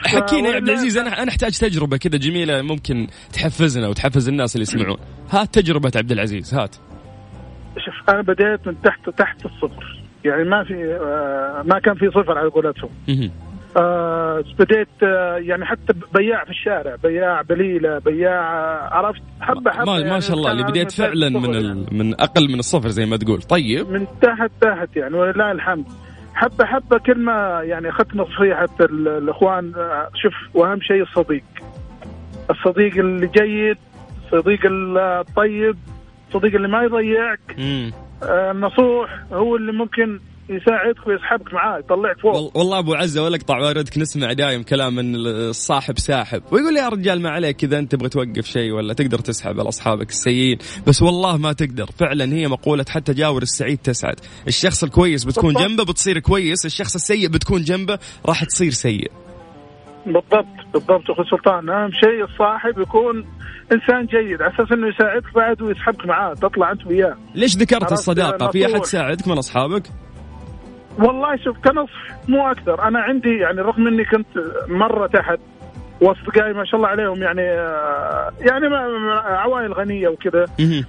حكينا 0.06 0.50
يا 0.50 0.56
عبد 0.56 0.70
العزيز 0.70 0.98
أنا 0.98 1.24
أنا 1.24 1.30
أحتاج 1.32 1.58
تجربة 1.60 1.98
كذا 1.98 2.18
جميلة 2.18 2.62
ممكن 2.62 3.08
تحفزنا 3.34 3.88
وتحفز 3.88 4.28
الناس 4.30 4.56
اللي 4.56 4.62
يسمعون. 4.64 4.98
هات 5.30 5.54
تجربة 5.54 5.92
عبد 5.96 6.12
العزيز 6.12 6.54
هات. 6.54 6.76
شوف 7.78 8.10
أنا 8.10 8.22
بديت 8.22 8.68
من 8.68 8.82
تحت 8.82 9.10
تحت 9.10 9.46
الصفر. 9.46 10.00
يعني 10.26 10.44
ما 10.44 10.64
في 10.64 10.74
آه 11.02 11.62
ما 11.66 11.80
كان 11.80 11.96
في 11.96 12.10
صفر 12.12 12.38
على 12.38 12.50
قولتهم. 12.50 12.90
آه 13.78 14.44
بديت 14.60 14.88
آه 15.04 15.36
يعني 15.38 15.66
حتى 15.66 15.94
بياع 16.14 16.44
في 16.44 16.50
الشارع 16.50 16.96
بياع 17.04 17.42
بليله 17.42 18.00
بياع 18.00 18.54
آه 18.54 18.94
عرفت؟ 18.94 19.22
حبه 19.42 19.72
حبه 19.72 19.86
ما, 19.92 19.98
يعني 20.00 20.10
ما 20.14 20.20
شاء 20.20 20.38
الله 20.38 20.50
كان 20.50 20.60
اللي 20.60 20.72
بديت 20.72 20.92
فعلا 20.92 21.30
من 21.30 21.54
يعني. 21.54 21.86
من 21.92 22.14
أقل 22.22 22.50
من 22.52 22.60
الصفر 22.60 22.90
زي 22.90 23.06
ما 23.06 23.18
تقول. 23.18 23.42
طيب. 23.42 23.90
من 23.90 24.06
تحت 24.22 24.52
تحت 24.62 24.96
يعني 24.96 25.16
ولله 25.16 25.52
الحمد. 25.52 25.86
حبه 26.36 26.66
حبة 26.66 26.98
كلمه 26.98 27.32
يعني 27.62 27.90
أخذت 27.90 28.16
نصيحة 28.16 28.70
ال- 28.82 29.08
الإخوان 29.08 29.74
آه، 29.76 30.10
شوف 30.16 30.34
وأهم 30.54 30.80
شيء 30.82 31.02
الصديق. 31.02 31.44
الصديق 32.50 32.98
اللي 32.98 33.28
جيد 33.28 33.78
الصديق 34.26 34.60
الطيب 34.66 35.78
الصديق 36.36 36.56
اللي 36.56 36.68
ما 36.68 36.84
يضيعك. 36.84 37.60
آه، 38.24 38.52
النصوح 38.52 39.24
هو 39.34 39.56
اللي 39.56 39.72
ممكن 39.72 40.20
يساعدك 40.50 41.08
ويسحبك 41.08 41.54
معاه 41.54 41.80
يطلعك 41.80 42.20
فوق. 42.20 42.36
وال- 42.36 42.52
والله 42.56 42.80
أبو 42.80 42.94
عزة 42.94 43.24
ولا 43.24 43.36
اقطع 43.36 43.58
واردك 43.60 43.98
نسمع 43.98 44.34
دايم 44.34 44.64
كلام 44.64 45.00
إن 45.00 45.16
الصاحب 45.16 46.00
ساحب. 46.00 46.42
ويقول 46.52 46.78
يا 46.78 46.90
رجال 46.90 47.22
ما 47.22 47.30
عليك 47.30 47.64
إذا 47.64 47.80
أنت 47.80 47.92
تبغى 47.92 48.10
توقف 48.10 48.46
شيء 48.46 48.72
ولا 48.72 48.94
تقدر 48.94 49.20
تسحب 49.20 49.60
على 49.60 49.70
اصحابك 49.70 50.10
السيئين. 50.10 50.58
بس 50.88 51.02
والله 51.02 51.38
ما 51.38 51.54
تقدر. 51.54 51.86
فعلا 52.00 52.34
هي 52.34 52.48
مقولة 52.48 52.86
حتى 52.90 53.14
جاور 53.14 53.42
السعيد 53.42 53.78
تسعد. 53.78 54.16
الشخص 54.48 54.84
الكويس 54.84 55.24
بتكون. 55.24 55.54
جنبه 55.54 55.84
بتصير 55.84 56.20
كويس 56.20 56.66
الشخص 56.66 56.96
السيء 56.96 57.28
بتكون 57.28 57.64
جنبه 57.64 58.00
راح 58.26 58.44
تصير 58.44 58.72
سيء. 58.72 59.12
بالضبط 60.06 60.46
بالضبط. 60.74 61.10
أخوي 61.12 61.26
سلطان 61.26 61.70
أهم 61.70 61.92
شيء 61.92 62.24
الصاحب 62.24 62.80
يكون 62.80 63.26
إنسان 63.72 64.06
جيد 64.06 64.42
على 64.42 64.54
أساس 64.54 64.72
إنه 64.72 64.88
يساعدك 64.88 65.34
بعد 65.36 65.62
ويسحبك 65.62 66.06
معاه 66.06 66.34
تطلع 66.34 66.72
أنت 66.72 66.88
وياه. 66.88 67.16
ليش 67.36 67.58
ذكرت 67.58 67.92
الصداقة؟ 67.92 68.52
في 68.52 68.66
أحد. 68.66 68.86
ساعدك 68.86 69.28
من 69.28 69.38
أصحابك؟ 69.38 69.84
والله 71.00 71.36
شوف 71.44 71.58
كنصح 71.58 72.08
مو 72.28 72.52
أكثر. 72.52 72.88
أنا 72.88 73.00
عندي 73.00 73.30
يعني 73.30 73.62
رغم 73.62 73.88
إني 73.88 74.06
كنت 74.06 74.28
مرة 74.68 75.08
تحت 75.08 75.40
وأصدقائي 76.02 76.54
ما 76.54 76.66
شاء 76.66 76.76
الله 76.76 76.88
عليهم 76.88 77.24
يعني 77.24 77.42
آه، 77.42 78.32
يعني 78.40 78.76
عوائل 79.26 79.74
غنية 79.74 80.08
وكذا. 80.08 80.46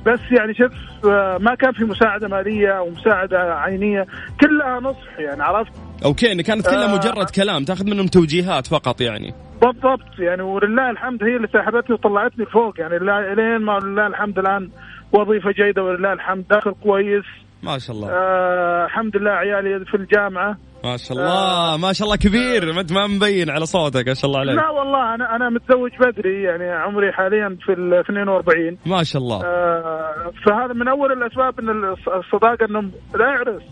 بس 0.06 0.20
يعني 0.38 0.54
شوف 0.54 0.72
آه، 1.06 1.38
ما 1.38 1.54
كان 1.54 1.72
في 1.72 1.84
مساعدة 1.84 2.28
مالية 2.28 2.68
أو 2.68 2.90
مساعدة 2.90 3.54
عينية 3.54 4.06
كلها 4.40 4.80
نصح 4.80 5.18
يعني 5.18 5.42
عرفت؟ 5.42 5.72
أوكي 6.04 6.32
إن 6.32 6.40
كانت 6.40 6.66
كلها 6.66 6.92
آه. 6.92 6.96
مجرد 6.96 7.30
كلام 7.30 7.64
تاخذ 7.64 7.84
منهم 7.90 8.06
توجيهات 8.06 8.66
فقط 8.66 9.00
يعني. 9.00 9.34
بالضبط 9.62 10.18
يعني 10.18 10.42
ولله 10.42 10.90
الحمد 10.90 11.22
هي 11.22 11.36
اللي 11.36 11.48
سحبتني 11.52 11.94
وطلعتني 11.94 12.46
فوق 12.46 12.80
يعني 12.80 12.98
لين 13.34 13.58
ما 13.58 13.78
لله 13.78 14.06
الحمد 14.06 14.38
الآن 14.38 14.70
وظيفة 15.12 15.50
جيدة 15.50 15.82
ولله 15.82 16.12
الحمد 16.12 16.44
دخل 16.50 16.74
كويس. 16.82 17.24
ما 17.62 17.78
شاء 17.78 17.96
الله. 17.96 18.08
آه 18.10 18.84
الحمد 18.84 19.16
لله 19.16 19.30
عيالي 19.30 19.84
في 19.84 19.94
الجامعة. 19.96 20.56
ما 20.84 20.96
شاء 20.96 21.18
الله 21.18 21.76
ما 21.76 21.92
شاء 21.92 22.06
الله 22.06 22.16
كبير 22.16 22.72
ما 22.72 22.80
أنت 22.80 22.92
ما 22.92 23.06
مبين 23.06 23.50
على 23.50 23.66
صوتك 23.66 24.08
ما 24.08 24.14
شاء 24.14 24.26
الله 24.26 24.40
عليك. 24.40 24.56
لا 24.56 24.70
والله 24.70 25.14
أنا 25.14 25.36
أنا 25.36 25.50
متزوج 25.50 25.90
بدري 26.00 26.42
يعني 26.42 26.70
عمري 26.70 27.12
حاليا 27.12 27.56
في 27.66 27.72
ال 27.72 27.94
42 27.94 28.78
ما 28.86 29.02
شاء 29.02 29.22
الله. 29.22 29.44
آه 29.44 30.32
فهذا 30.46 30.72
من 30.72 30.88
أول 30.88 31.12
الأسباب 31.12 31.60
إن 31.60 31.94
الص- 31.96 32.08
الصداقة 32.14 32.64
انه 32.70 32.80
لا 33.18 33.26
يعرس. 33.26 33.62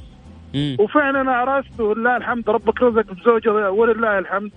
مم. 0.55 0.77
وفعلا 0.81 1.31
عرست 1.31 1.81
ولله 1.81 2.17
الحمد 2.17 2.51
ربك 2.51 2.83
رزق 2.83 3.13
بزوجه 3.13 3.71
ولله 3.71 4.19
الحمد 4.19 4.51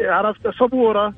عرفت 0.00 0.48
صبورة 0.48 1.14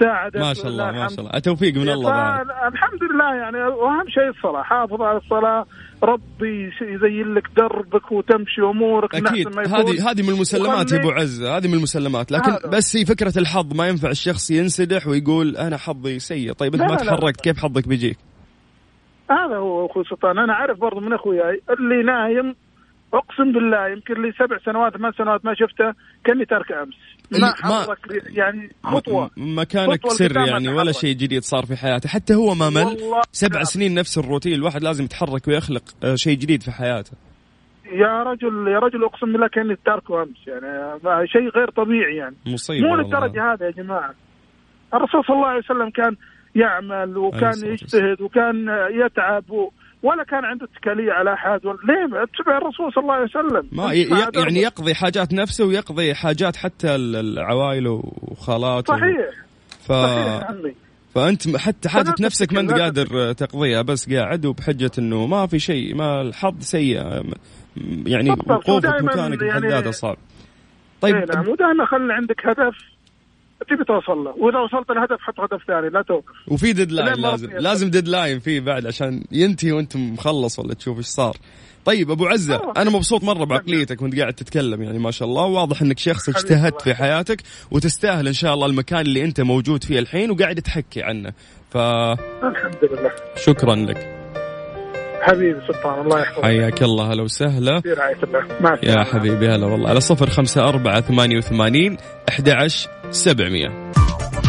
ساعدت 0.00 0.36
ما 0.36 0.54
شاء 0.54 0.66
الله 0.66 0.92
ما. 0.92 1.08
شاء 1.08 1.20
الله 1.20 1.30
التوفيق 1.34 1.74
من 1.76 1.88
الله 1.88 2.10
بعد 2.10 2.46
الحمد 2.72 3.02
لله 3.02 3.34
يعني 3.34 3.56
واهم 3.58 4.08
شيء 4.08 4.28
الصلاة 4.28 4.62
حافظ 4.62 5.02
على 5.02 5.18
الصلاة 5.18 5.66
ربي 6.02 6.72
يزين 6.82 7.34
لك 7.34 7.48
دربك 7.56 8.12
وتمشي 8.12 8.60
أمورك 8.62 9.14
أكيد. 9.14 9.58
هذه 9.58 10.10
هذه 10.10 10.22
من 10.22 10.28
المسلمات 10.28 10.92
يا 10.92 10.98
أبو 11.00 11.10
عزه 11.10 11.56
هذه 11.56 11.68
من 11.68 11.74
المسلمات 11.74 12.32
لكن 12.32 12.50
هذا. 12.50 12.68
بس 12.68 12.96
هي 12.96 13.04
فكرة 13.04 13.38
الحظ 13.38 13.74
ما 13.74 13.88
ينفع 13.88 14.10
الشخص 14.10 14.50
ينسدح 14.50 15.06
ويقول 15.06 15.56
أنا 15.56 15.76
حظي 15.76 16.18
سيء 16.18 16.52
طيب 16.52 16.74
أنت 16.74 16.82
ما. 16.90 16.96
تحركت 16.96 17.40
كيف 17.40 17.58
حظك 17.58 17.88
بيجيك 17.88 18.18
هذا 19.30 19.56
هو 19.56 19.86
أخوي 19.86 20.04
سلطان 20.04 20.38
أنا 20.38 20.54
عارف 20.54 20.78
برضو 20.78 21.00
من 21.00 21.12
اخوياي 21.12 21.62
اللي 21.70 22.02
نايم 22.02 22.54
أقسم 23.14 23.52
بالله 23.52 23.88
يمكن 23.88 24.22
لي 24.22 24.32
سبع 24.32 24.58
سنوات 24.64 24.96
ثمان 24.96 25.12
سنوات 25.12 25.44
ما 25.44 25.54
شفته 25.54 25.92
كأني 26.24 26.44
تارك 26.44 26.72
أمس. 26.72 26.94
ما 27.32 27.54
ما- 27.64 27.96
يعني 28.26 28.70
خطوة. 28.84 29.30
مكانك 29.36 30.00
خطوة 30.00 30.10
سر 30.10 30.36
يعني 30.48 30.68
ولا. 30.68 30.92
شيء 30.92 31.16
جديد 31.16 31.42
صار 31.42 31.66
في 31.66 31.76
حياته. 31.76 32.08
حتى 32.08 32.34
هو 32.34 32.54
ما 32.54 32.70
مل 32.70 32.96
سبع 33.32 33.58
لا. 33.58 33.64
سنين 33.64 33.94
نفس 33.94 34.18
الروتين 34.18 34.52
الواحد 34.54 34.82
لازم 34.82 35.04
يتحرك 35.04 35.48
ويخلق 35.48 35.82
آه، 36.04 36.14
شيء 36.14 36.38
جديد 36.38 36.62
في 36.62 36.70
حياته. 36.70 37.12
يا 37.92 38.22
رجل 38.22 38.68
يا 38.68 38.78
رجل 38.78 39.04
أقسم 39.04 39.32
بالله 39.32 39.48
كأني 39.48 39.76
تاركه 39.84 40.22
أمس 40.22 40.46
يعني 40.46 41.26
شيء 41.28 41.48
غير 41.48 41.70
طبيعي 41.70 42.16
يعني. 42.16 42.36
مصيبة 42.46 42.88
مو. 42.88 42.96
للدرجة 42.96 43.52
هذا 43.52 43.66
يا 43.66 43.70
جماعة. 43.70 44.14
الرسول 44.94 45.24
صلى 45.24 45.36
الله 45.36 45.46
عليه 45.48 45.58
وسلم 45.64 45.90
كان 45.90 46.16
يعمل 46.54 47.16
وكان 47.18 47.54
يجتهد 47.64 48.20
وكان 48.20 48.66
يتعب 49.06 49.50
و... 49.50 49.70
ولا 50.02 50.24
كان 50.24 50.44
عنده 50.44 50.68
اتكالية 50.76 51.12
على 51.12 51.32
احد 51.34 51.66
ولا 51.66 51.78
ليه؟ 51.84 52.22
اتبع 52.22 52.58
الرسول 52.58 52.92
صلى 52.92 53.02
الله 53.02 53.14
عليه 53.14 53.24
وسلم. 53.24 53.68
ما. 53.72 53.92
يعني 54.42 54.60
يقضي 54.60 54.94
حاجات 54.94 55.32
نفسه 55.34 55.64
ويقضي 55.64 56.14
حاجات 56.14 56.56
حتى 56.56 56.94
ال- 56.94 57.16
العوائل 57.16 57.86
وخالاته 57.88 58.96
صحيح. 58.96 59.30
ف... 59.80 59.92
صحيح 59.92 60.44
عمي. 60.50 60.74
فأنت 61.14 61.56
حتى 61.56 61.88
حاجة 61.88 62.14
نفسك 62.20 62.52
ما 62.52 62.60
أنت 62.60 62.72
قادر 62.72 63.32
تقضيها 63.32 63.82
بس 63.82 64.12
قاعد 64.12 64.46
وبحجة 64.46 64.90
إنه 64.98 65.26
ما 65.26 65.46
في 65.46 65.58
شيء 65.58 65.94
ما 65.94 66.20
الحظ 66.20 66.60
سيء. 66.60 66.96
يعني 68.06 68.30
وقوفك 68.30 69.02
مكانك 69.02 69.42
يعني- 69.42 69.68
ذاته 69.68 69.90
صعب. 69.90 70.16
طيب. 71.00 71.14
طيب 71.14 71.34
نعم. 71.36 71.48
ودائما 71.48 71.86
خلي 71.86 72.12
عندك 72.12 72.46
هدف. 72.46 72.74
تبي 73.68 73.84
توصل 73.84 74.24
له 74.24 74.34
وإذا 74.38 74.58
وصلت 74.58 74.90
الهدف 74.90 75.20
حط 75.20 75.40
هدف 75.40 75.66
ثاني 75.66 75.88
لا 75.88 76.02
توقف 76.02 76.34
وفي 76.48 76.72
deadline 76.72 77.14
لازم 77.14 77.50
لازم 77.50 77.90
deadline 77.90 78.38
فيه 78.38 78.60
بعد 78.60 78.86
عشان 78.86 79.24
ينتهي 79.32 79.72
وأنت 79.72 79.96
مخلص 79.96 80.58
ولا 80.58 80.74
تشوف 80.74 80.98
إيش 80.98 81.06
صار. 81.06 81.36
طيب 81.84 82.10
أبو 82.10 82.26
عزة 82.26 82.54
آه. 82.54 82.72
أنا 82.76 82.90
مبسوط 82.90 83.24
مرة 83.24 83.44
بعقليتك 83.44 84.02
وأنت 84.02 84.18
قاعد 84.18 84.32
تتكلم 84.32 84.82
يعني 84.82 84.98
ما 84.98 85.10
شاء 85.10 85.28
الله. 85.28 85.44
واضح 85.44 85.82
إنك 85.82 85.98
شخص 85.98 86.28
اجتهدت 86.28 86.82
في 86.82 86.94
حياتك 86.94 87.42
وتستاهل 87.70 88.26
إن 88.26 88.32
شاء 88.32 88.54
الله 88.54 88.66
المكان 88.66 89.00
اللي 89.00 89.24
أنت 89.24 89.40
موجود 89.40 89.84
فيه 89.84 89.98
الحين 89.98 90.30
وقاعد 90.30 90.62
تحكي 90.62 91.02
عنه. 91.02 91.32
فشكرا 91.70 92.18
الحمد 92.48 92.78
لله. 92.84 93.92
لك. 93.92 94.21
حبيبي 95.22 95.60
سلطان 95.66 96.00
الله 96.00 96.20
يحفظك. 96.20 96.44
حياك 96.44 96.82
الله 96.82 97.12
هلا 97.12 97.22
وسهلا. 97.22 97.80
في 97.80 97.92
رعايه 97.92 98.22
الله 98.22 98.40
مع 98.60 98.78
يا. 98.82 99.04
حبيبي 99.04 99.48
هلا 99.48 99.66
والله. 99.66 99.88
على 99.88 100.00
صفر 100.00 100.30
خمسة 100.30 100.68
أربعة 100.68 101.00
ثمانية 101.00 101.36
وثمانين 101.38 101.96
أحد 102.28 102.48
عشر 102.48 102.90
سبعمية. 103.10 103.68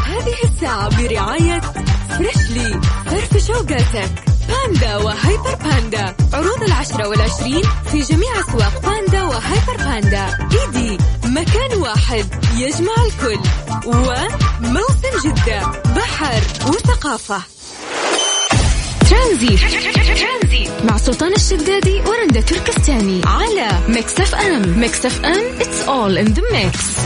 هذه 0.06 0.36
الساعة 0.44 0.90
برعاية 1.02 1.62
فريشلي 2.10 2.82
فرف 3.06 3.38
شوقاتك. 3.48 4.12
باندا 4.50 4.98
وهيبر 4.98 5.56
باندا. 5.64 6.16
عروض 6.34 6.64
العشرة 6.64 7.08
والعشرين 7.08 7.64
في 7.92 8.00
جميع 8.00 8.32
أسواق 8.40 8.82
باندا 8.82 9.24
وهيبر 9.24 9.78
باندا. 9.78 10.26
إيدي 10.52 10.98
مكان 11.26 11.82
واحد 11.82 12.26
يجمع 12.58 12.94
الكل. 13.08 13.40
وموسم 13.86 15.30
جدة 15.30 15.62
بحر 15.96 16.42
وثقافة. 16.68 17.42
ترانزيت 19.14 20.70
مع 20.86 20.98
سلطان 20.98 21.34
الشدادي 21.34 22.02
ورندا 22.02 22.42
تركستاني 22.42 23.22
على 23.26 23.80
Mix 23.88 24.20
FM 24.20 24.80
Mix 24.80 25.06
FM 25.06 25.60
it's 25.60 25.88
all 25.88 26.28
in 26.28 26.34
the 26.34 26.42
mix. 26.54 27.00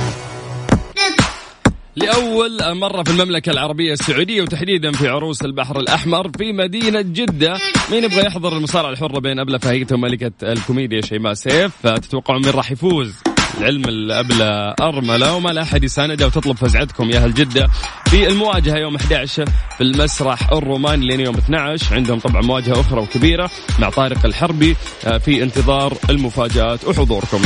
لأول 1.95 2.75
مرة 2.75 3.03
في 3.03 3.11
المملكة 3.11 3.49
العربية 3.49 3.93
السعودية 3.93 4.41
وتحديدا 4.41 4.91
في 4.91 5.07
عروس 5.07 5.41
البحر 5.41 5.79
الأحمر 5.79 6.31
في 6.37 6.53
مدينة 6.53 7.01
جدة. 7.01 7.57
مين 7.91 8.03
يبغى 8.03 8.25
يحضر 8.25 8.57
المصارعة 8.57 8.89
الحرة 8.89 9.19
بين 9.19 9.39
أبلة 9.39 9.57
فهيتة 9.57 9.95
وملكة 9.95 10.31
الكوميديا 10.43 11.01
شيماء 11.01 11.33
سيف؟ 11.33 11.87
تتوقعون 11.87 12.41
مين 12.45 12.53
راح 12.53 12.71
يفوز؟ 12.71 13.13
العلم 13.57 13.85
الأبلة 13.85 14.73
أرملة 14.81 15.33
وما 15.35 15.49
لا 15.49 15.61
أحد 15.61 15.83
يساندها 15.83 16.27
وتطلب 16.27 16.57
فزعتكم 16.57 17.09
يا 17.09 17.17
أهل 17.17 17.33
جدة. 17.33 17.67
في 18.09 18.27
المواجهة 18.27 18.77
يوم 18.77 18.95
11 18.95 19.45
في 19.77 19.81
المسرح 19.83 20.51
الروماني 20.51 21.07
لين 21.07 21.19
يوم 21.19 21.35
12 21.37 21.95
عندهم 21.95 22.19
طبعا 22.19 22.41
مواجهة 22.41 22.81
أخرى 22.81 22.99
وكبيرة 23.01 23.49
مع 23.79 23.89
طارق 23.89 24.25
الحربي 24.25 24.75
آه، 25.05 25.17
في 25.17 25.43
انتظار 25.43 25.93
المفاجآت 26.09 26.85
وحضوركم. 26.85 27.41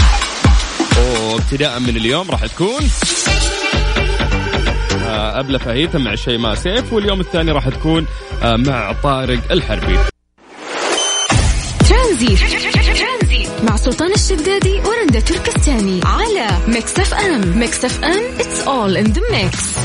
وابتداء 1.00 1.80
من 1.80 1.90
اليوم 1.98 2.32
راح 2.32 2.46
تكون 2.46 2.90
آه، 5.06 5.40
أبلة 5.40 5.58
فهيثة 5.58 6.00
مع 6.00 6.16
شيماء 6.16 6.56
سيف 6.56 6.94
واليوم 6.94 7.20
الثاني 7.20 7.52
راح 7.52 7.70
تكون 7.70 8.06
آه، 8.44 8.56
مع 8.56 8.92
طارق 9.04 9.52
الحربي. 9.52 9.98
ترانزيت. 11.90 12.61
سلطان 13.82 14.12
الشدادي 14.14 14.80
ورندا 14.80 15.20
تركستاني 15.20 16.02
على 16.06 16.48
Mix 16.68 17.00
FM 17.00 17.60
Mix 17.60 17.86
FM 17.86 18.22
all 18.66 18.98
in 18.98 19.08
the 19.14 19.22
mix 19.32 19.78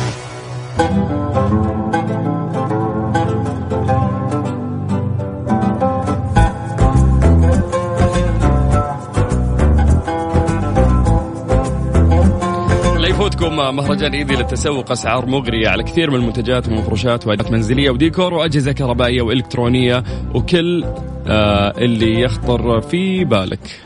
لا 12.99 13.09
يفوتكم 13.09 13.57
مهرجان 13.57 14.13
إيدي 14.15 14.35
للتسوق 14.37 14.91
أسعار 14.91 15.27
مغرية 15.27 15.69
على 15.69 15.83
كثير 15.83 16.11
من 16.11 16.17
المنتجات 16.17 16.69
ومفروشات 16.69 17.27
وأدوات 17.27 17.51
منزلية 17.51 17.91
وديكور 17.91 18.35
وأجهزة 18.35 18.73
كهربائية 18.73 19.23
وإلكترونية 19.23 20.05
وكل 20.35 20.85
آه 21.29 21.73
اللي 21.79 22.21
يخطر 22.21 22.81
في 22.81 23.25
بالك. 23.25 23.86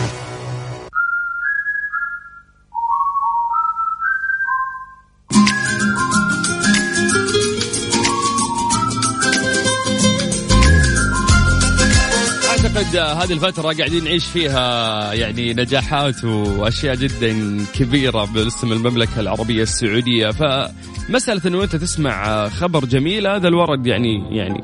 آه، 12.95 13.13
هذه 13.13 13.33
الفترة 13.33 13.73
قاعدين 13.73 14.03
نعيش 14.03 14.25
فيها 14.25 15.13
يعني 15.13 15.53
نجاحات 15.53 16.23
وأشياء 16.23 16.95
جدا 16.95 17.57
كبيرة 17.73 18.25
باسم 18.25 18.71
المملكة 18.71 19.19
العربية 19.19 19.63
السعودية. 19.63 20.31
فمسألة 20.31 21.41
إنه 21.45 21.63
أنت 21.63 21.75
تسمع 21.75 22.47
خبر 22.49 22.85
جميل 22.85 23.27
هذا 23.27 23.47
الورد 23.47 23.87
يعني 23.87 24.37
يعني 24.37 24.63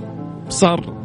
صار 0.50 0.98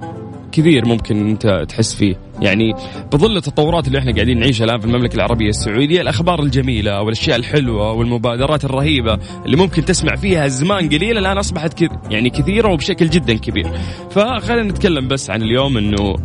كثير 0.53 0.87
ممكن 0.87 1.29
أنت 1.29 1.65
تحس 1.69 1.95
فيه. 1.95 2.17
يعني 2.41 2.73
بظل 3.13 3.37
التطورات 3.37 3.87
اللي 3.87 3.99
إحنا 3.99 4.13
قاعدين 4.13 4.39
نعيشها 4.39 4.65
الآن 4.65 4.81
في 4.81 4.87
المملكة 4.87 5.15
العربية 5.15 5.49
السعودية 5.49 6.01
الأخبار 6.01 6.43
الجميلة 6.43 7.03
والأشياء 7.03 7.37
الحلوة 7.37 7.93
والمبادرات 7.93 8.65
الرهيبة 8.65 9.19
اللي 9.47 9.57
ممكن 9.57 9.85
تسمع 9.85 10.17
فيها 10.17 10.49
زمان 10.49 10.89
قليل 10.89 11.19
الآن 11.19 11.39
أصبحت 11.39 11.75
كث 11.75 11.91
يعني 12.11 12.31
كثيرة 12.31 12.73
وبشكل 12.73 13.11
جدا 13.11 13.35
كبير. 13.35 13.67
فخلينا 14.11 14.63
نتكلم 14.63 15.09
بس 15.09 15.31
عن 15.31 15.43
اليوم 15.43 15.77
إنه 15.77 16.17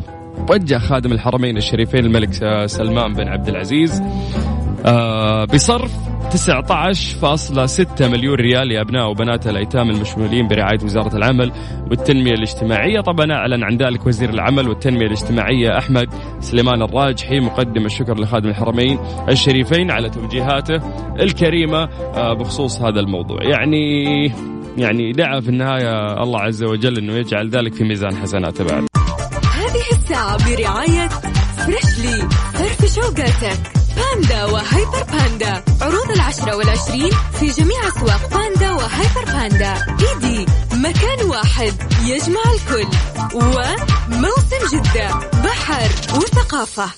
وجه 0.49 0.77
خادم 0.77 1.11
الحرمين 1.11 1.57
الشريفين 1.57 2.05
الملك 2.05 2.33
سلمان 2.65 3.13
بن 3.13 3.27
عبد 3.27 3.47
العزيز 3.47 4.01
آه 4.85 5.45
بصرف 5.45 5.91
19.6 6.27 8.01
مليون 8.01 8.35
ريال 8.35 8.67
لابناء 8.67 9.09
وبنات 9.09 9.47
الأيتام 9.47 9.89
المشمولين 9.89 10.47
برعاية 10.47 10.79
وزارة 10.83 11.15
العمل 11.15 11.51
والتنمية 11.89 12.33
الاجتماعية، 12.33 13.01
طبعا 13.01 13.31
أعلن 13.31 13.63
عن 13.63 13.77
ذلك 13.77 14.07
وزير 14.07 14.29
العمل 14.29 14.69
والتنمية 14.69 15.05
الاجتماعية 15.05 15.77
أحمد 15.77 16.07
سليمان 16.39 16.81
الراجحي 16.81 17.39
مقدم 17.39 17.85
الشكر 17.85 18.19
لخادم 18.19 18.49
الحرمين 18.49 18.99
الشريفين 19.29 19.91
على 19.91 20.09
توجيهاته 20.09 20.81
الكريمة 21.19 21.83
آه 22.15 22.33
بخصوص 22.33 22.81
هذا 22.81 22.99
الموضوع، 22.99 23.43
يعني 23.43 24.25
يعني 24.77 25.11
دعا 25.11 25.39
في 25.39 25.49
النهاية 25.49 26.23
الله 26.23 26.39
عز 26.39 26.63
وجل 26.63 26.97
إنه 26.97 27.13
يجعل 27.13 27.49
ذلك 27.49 27.73
في 27.73 27.83
ميزان 27.83 28.15
حسناته 28.15 28.63
بعد. 28.63 28.86
برعاية 30.47 31.09
Freshly 31.57 32.29
فرفش 32.53 32.95
أوقاتك 32.95 33.59
باندا 33.97 34.45
وهيبر 34.45 35.03
باندا. 35.03 35.63
عروض 35.81 36.11
العشرة 36.11 36.55
والعشرين 36.55 37.11
في 37.39 37.47
جميع 37.47 37.87
أسواق 37.87 38.29
باندا 38.31 38.71
وهيبر 38.71 39.25
باندا. 39.25 39.73
إيدي. 39.99 40.45
مكان 40.73 41.25
واحد. 41.25 41.73
يجمع 42.05 42.41
الكل. 42.53 42.87
وموسم 43.33 44.77
جدة. 44.77 45.09
بحر 45.43 45.89
وثقافة. 46.15 46.89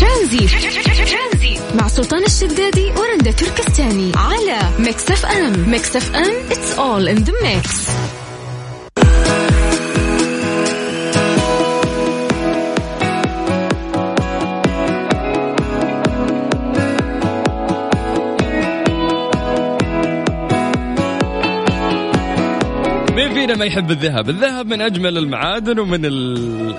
ترانزيت. 0.00 0.50
مع 1.74 1.88
سلطان 1.88 2.24
الشدادي 2.24 2.90
ورندا 2.90 3.30
تركستاني. 3.30 4.12
على 4.16 4.70
Mix 4.78 5.10
FM. 5.10 5.70
Mix 5.70 5.96
FM. 5.96 6.34
It's 6.50 6.78
all 6.78 7.16
in 7.16 7.24
the 7.24 7.32
mix. 7.42 7.90
فينا 23.44 23.56
ما 23.56 23.64
يحب 23.64 23.90
الذهب؟ 23.90 24.30
الذهب 24.30 24.66
من 24.66 24.80
أجمل 24.80 25.18
المعادن 25.18 25.78
ومن 25.78 26.04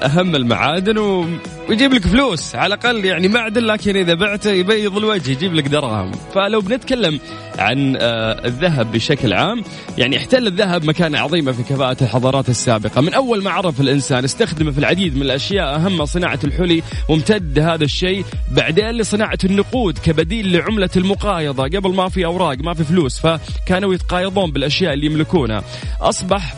أهم 0.04 0.36
المعادن 0.36 0.98
ويجيب 0.98 1.94
لك 1.94 2.08
فلوس 2.08 2.56
على 2.56 2.76
الأقل 2.76 3.06
يعني 3.06 3.28
معدن 3.28 3.62
لكن 3.62 3.96
إذا 3.96 4.14
بعته 4.14 4.52
يبيض 4.52 4.98
الوجه 4.98 5.32
يجيب 5.32 5.54
لك 5.54 5.68
درهم. 5.68 6.12
فلو 6.34 6.62
بنتكلم 6.62 7.20
عن 7.60 7.98
آه، 8.00 8.46
الذهب 8.46 8.92
بشكل 8.92 9.34
عام 9.34 9.64
يعني 9.98 10.18
احتل 10.18 10.48
الذهب 10.48 10.86
مكانة 10.86 11.20
عظيمة 11.20 11.52
في 11.52 11.64
كفاءة 11.64 11.98
الحضارات 12.04 12.50
السابقة. 12.50 13.02
من 13.02 13.14
أول 13.14 13.44
ما 13.44 13.52
عرف 13.52 13.82
الإنسان 13.82 14.24
استخدمه 14.24 14.72
في 14.72 14.78
العديد 14.78 15.16
من 15.16 15.22
الأشياء 15.22 15.76
أهم 15.76 16.06
صناعة 16.06 16.40
الحلي 16.44 16.84
وامتد 17.10 17.60
هذا 17.60 17.84
الشيء. 17.84 18.26
بعدين 18.52 18.92
لصناعة 18.92 19.40
النقود 19.44 19.98
كبديل 19.98 20.58
لعملة 20.58 20.90
المقايضة. 20.98 21.64
قبل 21.64 21.96
ما 21.96 22.10
في 22.10 22.26
أوراق 22.26 22.58
ما 22.60 22.74
في 22.74 22.84
فلوس 22.84 23.20
فكانوا 23.20 23.94
يتقايضون 23.94 24.52
بالأشياء 24.52 24.94
اللي 24.94 25.06
يملكونها. 25.06 25.64
أصبح 26.02 26.55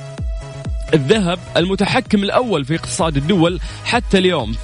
الذهب 0.94 1.40
المتحكم 1.58 2.24
الأول 2.24 2.66
في 2.66 2.76
اقتصاد 2.76 3.18
الدول 3.18 3.60
حتى 3.86 4.18
اليوم. 4.18 4.56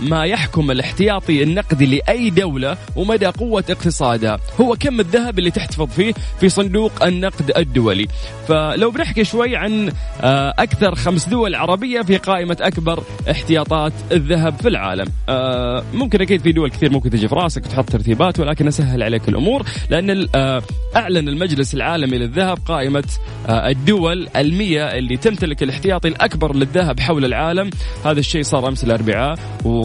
فما 0.00 0.24
يحكم 0.24 0.70
الاحتياطي 0.70 1.42
النقدي 1.42 1.86
لأي 1.86 2.30
دولة 2.30 2.76
ومدى 2.96 3.26
قوة 3.26 3.64
اقتصادها. 3.70 4.38
هو 4.60 4.76
كم 4.80 5.00
الذهب 5.00 5.38
اللي 5.38 5.50
تحتفظ 5.50 5.88
فيه 5.88 6.14
في 6.40 6.48
صندوق 6.48 7.04
النقد 7.04 7.52
الدولي. 7.56 8.06
فلو 8.48 8.90
بنحكي 8.90 9.24
شوي 9.24 9.56
عن 9.56 9.92
آه، 10.20 10.54
أكثر 10.58 10.94
خمس 10.94 11.28
دول 11.28 11.54
عربية 11.54 12.02
في 12.02 12.16
قائمة 12.16 12.56
أكبر 12.60 13.02
احتياطات 13.30 13.92
الذهب 14.12 14.54
في 14.60 14.68
العالم. 14.68 15.06
آه، 15.28 15.84
ممكن 15.94 16.20
أكيد 16.20 16.40
في 16.40 16.52
دول 16.52 16.70
كثير 16.70 16.92
ممكن 16.92 17.10
تجي 17.10 17.28
في 17.28 17.34
راسك 17.34 17.66
وتحط 17.66 17.90
ترتيبات 17.90 18.40
ولكن 18.40 18.68
أسهل 18.68 19.02
عليك 19.02 19.28
الأمور 19.28 19.62
لأن 19.90 20.28
آه، 20.34 20.62
أعلن 20.96 21.28
المجلس 21.28 21.74
العالمي 21.74 22.18
للذهب 22.18 22.58
قائمة 22.66 23.04
الدول 23.48 24.28
المية 24.36 24.84
اللي 24.84 25.16
تمتلك 25.16 25.62
الاحتياطي 25.62 26.08
الأكبر 26.08 26.56
للذهب 26.56 27.00
حول 27.00 27.24
العالم. 27.24 27.70
هذا 28.04 28.20
الشيء 28.20 28.42
صار 28.42 28.68
أمس 28.68 28.84
الأربعاء 28.84 29.38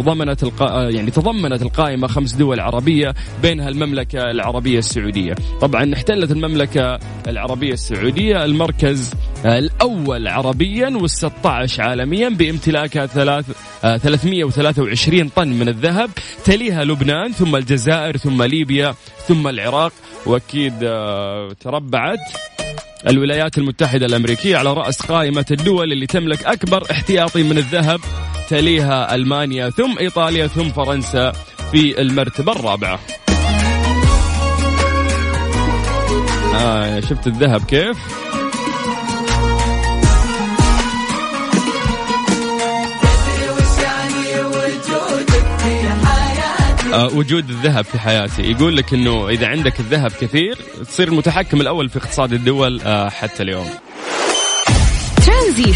وضمنت 0.06 0.44
القا... 0.44 0.66
آه، 0.66 0.90
يعني 0.90 1.12
تضمنت 1.12 1.62
القائمة 1.62 2.08
خمس 2.08 2.34
دول 2.34 2.60
عربية 2.60 3.14
بينها 3.42 3.70
المملكة 3.70 4.32
العربية 4.32 4.80
السعودية. 4.80 5.36
طبعا 5.62 5.94
احتلت 5.94 6.32
المملكة 6.32 7.00
العربية 7.28 7.74
السعودية 7.74 8.46
المركز 8.46 9.14
آه، 9.46 9.60
الأول 9.60 10.28
عربيا 10.28 10.90
وال16 11.00 11.80
عالميا 11.80 12.30
بامتلاكها 12.30 13.06
ثلاث 13.06 13.46
آه، 13.84 13.98
323 13.98 15.30
طن 15.30 15.48
من 15.48 15.68
الذهب 15.70 16.10
تليها 16.46 16.84
لبنان 16.84 17.32
ثم 17.32 17.56
الجزائر 17.56 18.18
ثم 18.18 18.44
ليبيا 18.44 18.96
ثم 19.28 19.48
العراق. 19.48 19.92
وأكيد 20.26 20.74
آه، 20.84 21.54
تربعت 21.60 22.20
الولايات 23.08 23.58
المتحدة 23.58 24.06
الأمريكية 24.06 24.58
على 24.58 24.74
رأس 24.74 25.02
قائمة 25.02 25.46
الدول 25.52 25.92
اللي 25.92 26.08
تملك 26.08 26.44
أكبر 26.44 26.92
احتياطي 26.92 27.44
من 27.44 27.58
الذهب. 27.58 28.00
تليها 28.50 29.16
ألمانيا 29.16 29.70
ثم 29.70 29.98
إيطاليا 30.00 30.48
ثم 30.48 30.70
فرنسا 30.70 31.32
في 31.72 32.02
المرتبة 32.02 32.52
الرابعة. 32.52 33.00
آه 36.56 37.00
شفت 37.00 37.28
الذهب 37.28 37.66
كيف؟ 37.66 37.98
آه، 46.94 47.08
وجود 47.14 47.50
الذهب 47.50 47.86
في 47.86 48.00
حياتي. 48.00 48.42
يقول 48.42 48.78
لك 48.78 48.94
إنه 48.94 49.30
إذا 49.30 49.48
عندك 49.48 49.80
الذهب 49.80 50.12
كثير 50.12 50.58
تصير 50.88 51.08
المتحكم 51.08 51.62
الأول 51.62 51.90
في 51.90 51.98
اقتصاد 51.98 52.34
الدول 52.34 52.82
آه، 52.82 53.10
حتى 53.10 53.44
اليوم. 53.44 53.70
ترانزيت. 55.26 55.76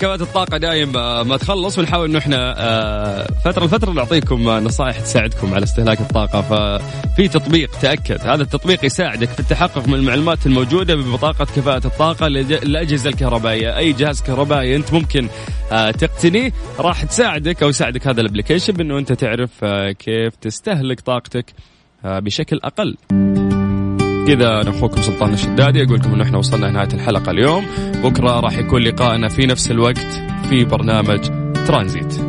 نصائح 0.00 0.16
كبات 0.16 0.20
الطاقة 0.28 0.56
دايم 0.58 0.96
آه، 0.96 1.22
ما 1.22 1.36
تخلص 1.36 1.78
ونحاول 1.78 2.08
إنه 2.08 2.18
إحنا 2.18 2.54
آه، 2.58 3.26
فترة 3.44 3.64
لفترة 3.64 3.90
نعطيكم 3.92 4.48
آه، 4.48 4.60
نصائح 4.60 5.00
تساعدكم 5.00 5.54
على 5.54 5.64
استهلاك 5.64 6.00
الطاقة. 6.00 6.40
ففي 6.42 7.28
تطبيق 7.28 7.70
تأكد 7.82 8.20
هذا 8.20 8.42
التطبيق 8.42 8.84
يساعدك 8.84 9.28
في 9.28 9.40
التحقق 9.40 9.88
من 9.88 9.94
المعلومات 9.94 10.46
الموجودة 10.46 10.94
ببطاقة 10.94 11.44
كفاءة 11.44 11.86
الطاقة 11.86 12.28
لج- 12.28 12.64
للأجهزة 12.64 13.10
الكهربائية. 13.10 13.76
أي 13.76 13.92
جهاز 13.92 14.22
كهربائي 14.22 14.76
أنت 14.76 14.92
ممكن 14.92 15.28
تقتنيه 15.98 16.52
راح 16.78 17.04
تساعدك 17.04 17.62
أو 17.62 17.68
يساعدك 17.68 18.06
هذا 18.06 18.20
الابلكيشن 18.20 18.72
بأنه 18.72 18.98
أنت 18.98 19.12
تعرف 19.12 19.64
كيف 19.98 20.34
تستهلك 20.40 21.00
طاقتك 21.00 21.46
بشكل 22.04 22.60
أقل. 22.64 22.96
كذا 24.26 24.60
أنا 24.60 24.70
أخوكم 24.70 25.02
سلطان 25.02 25.32
الشدادي 25.32 25.84
أقول 25.84 25.98
لكم 25.98 26.14
إنه 26.14 26.24
إحنا 26.24 26.38
وصلنا 26.38 26.66
لنهاية 26.66 26.88
الحلقة 26.94 27.30
اليوم. 27.30 27.66
بكرة 28.04 28.40
راح 28.40 28.58
يكون 28.58 28.82
لقائنا 28.82 29.28
في 29.28 29.46
نفس 29.46 29.70
الوقت 29.70 30.22
في 30.48 30.64
برنامج 30.64 31.20
ترانزيت. 31.66 32.20